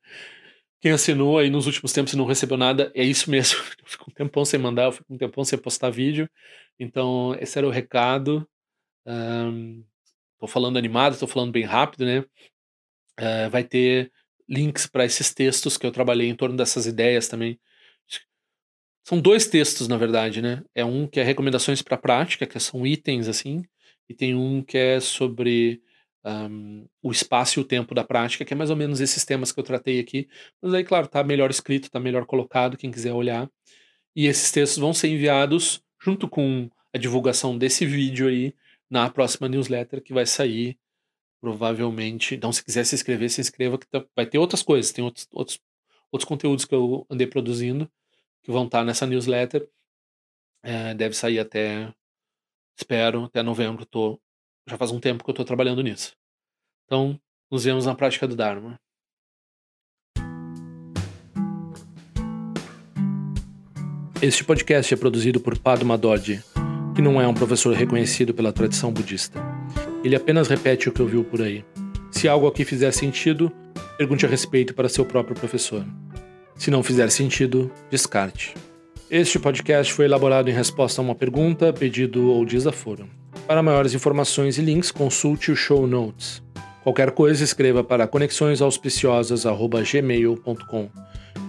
Quem 0.79 0.91
assinou 0.91 1.39
aí 1.39 1.49
nos 1.49 1.65
últimos 1.65 1.91
tempos 1.91 2.13
e 2.13 2.17
não 2.17 2.25
recebeu 2.25 2.57
nada, 2.57 2.91
é 2.95 3.03
isso 3.03 3.31
mesmo. 3.31 3.59
Eu 3.81 3.87
fico 3.87 4.11
um 4.11 4.13
tempão 4.13 4.45
sem 4.45 4.59
mandar, 4.59 4.85
eu 4.85 4.91
fico 4.91 5.13
um 5.13 5.17
tempão 5.17 5.43
sem 5.43 5.57
postar 5.59 5.89
vídeo. 5.89 6.29
Então, 6.79 7.35
esse 7.39 7.57
era 7.57 7.67
o 7.67 7.71
recado. 7.71 8.47
Um, 9.05 9.83
tô 10.39 10.47
falando 10.47 10.77
animado, 10.77 11.17
tô 11.17 11.27
falando 11.27 11.51
bem 11.51 11.63
rápido, 11.63 12.05
né? 12.05 12.19
Uh, 13.19 13.49
vai 13.51 13.63
ter 13.63 14.11
links 14.53 14.85
para 14.85 15.05
esses 15.05 15.33
textos 15.33 15.77
que 15.77 15.85
eu 15.85 15.91
trabalhei 15.91 16.29
em 16.29 16.35
torno 16.35 16.55
dessas 16.55 16.85
ideias 16.85 17.27
também. 17.27 17.59
São 19.05 19.19
dois 19.19 19.47
textos, 19.47 19.87
na 19.87 19.97
verdade, 19.97 20.41
né? 20.41 20.63
É 20.73 20.85
um 20.85 21.07
que 21.07 21.19
é 21.19 21.23
recomendações 21.23 21.81
para 21.81 21.97
prática, 21.97 22.47
que 22.47 22.59
são 22.59 22.87
itens 22.87 23.27
assim, 23.27 23.63
e 24.07 24.13
tem 24.13 24.33
um 24.35 24.63
que 24.63 24.77
é 24.77 24.99
sobre 24.99 25.81
um, 26.25 26.87
o 27.01 27.11
espaço 27.11 27.59
e 27.59 27.61
o 27.61 27.65
tempo 27.65 27.93
da 27.93 28.03
prática, 28.03 28.45
que 28.45 28.53
é 28.53 28.57
mais 28.57 28.69
ou 28.69 28.75
menos 28.75 29.01
esses 29.01 29.25
temas 29.25 29.51
que 29.51 29.59
eu 29.59 29.63
tratei 29.63 29.99
aqui. 29.99 30.29
Mas 30.61 30.73
aí, 30.73 30.83
claro, 30.83 31.07
tá 31.07 31.23
melhor 31.23 31.49
escrito, 31.49 31.91
tá 31.91 31.99
melhor 31.99 32.25
colocado, 32.25 32.77
quem 32.77 32.91
quiser 32.91 33.13
olhar. 33.13 33.49
E 34.15 34.27
esses 34.27 34.51
textos 34.51 34.79
vão 34.79 34.93
ser 34.93 35.09
enviados 35.09 35.83
junto 36.01 36.29
com 36.29 36.69
a 36.93 36.97
divulgação 36.97 37.57
desse 37.57 37.85
vídeo 37.85 38.27
aí 38.27 38.53
na 38.89 39.09
próxima 39.09 39.49
newsletter 39.49 40.01
que 40.01 40.13
vai 40.13 40.25
sair 40.25 40.77
provavelmente. 41.43 42.35
Então, 42.35 42.53
se 42.53 42.63
quiser 42.63 42.85
se 42.85 42.95
inscrever, 42.95 43.29
se 43.29 43.41
inscreva, 43.41 43.77
que 43.77 43.85
tá, 43.85 44.01
vai 44.15 44.25
ter 44.25 44.37
outras 44.37 44.63
coisas, 44.63 44.93
tem 44.93 45.03
outros, 45.03 45.27
outros, 45.29 45.59
outros 46.09 46.25
conteúdos 46.25 46.63
que 46.63 46.73
eu 46.73 47.05
andei 47.09 47.27
produzindo 47.27 47.91
que 48.41 48.49
vão 48.49 48.63
estar 48.63 48.85
nessa 48.85 49.05
newsletter. 49.05 49.67
É, 50.63 50.93
deve 50.93 51.13
sair 51.13 51.39
até, 51.39 51.93
espero, 52.79 53.25
até 53.25 53.43
novembro. 53.43 53.85
Tô, 53.85 54.17
já 54.65 54.77
faz 54.77 54.89
um 54.91 55.01
tempo 55.01 55.21
que 55.21 55.29
eu 55.29 55.33
estou 55.33 55.43
trabalhando 55.43 55.83
nisso. 55.83 56.15
Então, 56.85 57.19
nos 57.51 57.65
vemos 57.65 57.85
na 57.85 57.93
prática 57.93 58.25
do 58.25 58.37
Dharma. 58.37 58.79
Este 64.21 64.45
podcast 64.45 64.93
é 64.93 64.97
produzido 64.97 65.41
por 65.41 65.57
Padma 65.57 65.97
Dodge, 65.97 66.41
que 66.95 67.01
não 67.01 67.21
é 67.21 67.27
um 67.27 67.33
professor 67.33 67.75
reconhecido 67.75 68.33
pela 68.33 68.53
tradição 68.53 68.93
budista. 68.93 69.62
Ele 70.03 70.17
apenas 70.17 70.49
repete 70.49 70.89
o 70.89 70.91
que 70.91 71.01
ouviu 71.01 71.23
por 71.23 71.41
aí. 71.41 71.63
Se 72.11 72.27
algo 72.27 72.45
aqui 72.45 72.65
fizer 72.65 72.91
sentido, 72.91 73.49
pergunte 73.97 74.25
a 74.25 74.29
respeito 74.29 74.73
para 74.73 74.89
seu 74.89 75.05
próprio 75.05 75.35
professor. 75.35 75.85
Se 76.57 76.69
não 76.69 76.83
fizer 76.83 77.09
sentido, 77.09 77.71
descarte. 77.89 78.53
Este 79.09 79.39
podcast 79.39 79.93
foi 79.93 80.05
elaborado 80.05 80.49
em 80.49 80.53
resposta 80.53 81.01
a 81.01 81.03
uma 81.03 81.15
pergunta, 81.15 81.71
pedido 81.71 82.29
ou 82.29 82.45
desaforo. 82.45 83.07
Para 83.47 83.63
maiores 83.63 83.93
informações 83.93 84.57
e 84.57 84.61
links, 84.61 84.91
consulte 84.91 85.51
o 85.51 85.55
show 85.55 85.87
notes. 85.87 86.42
Qualquer 86.83 87.11
coisa, 87.11 87.43
escreva 87.43 87.83
para 87.83 88.07
conexõesauspiciosas.gmail.com 88.07 90.89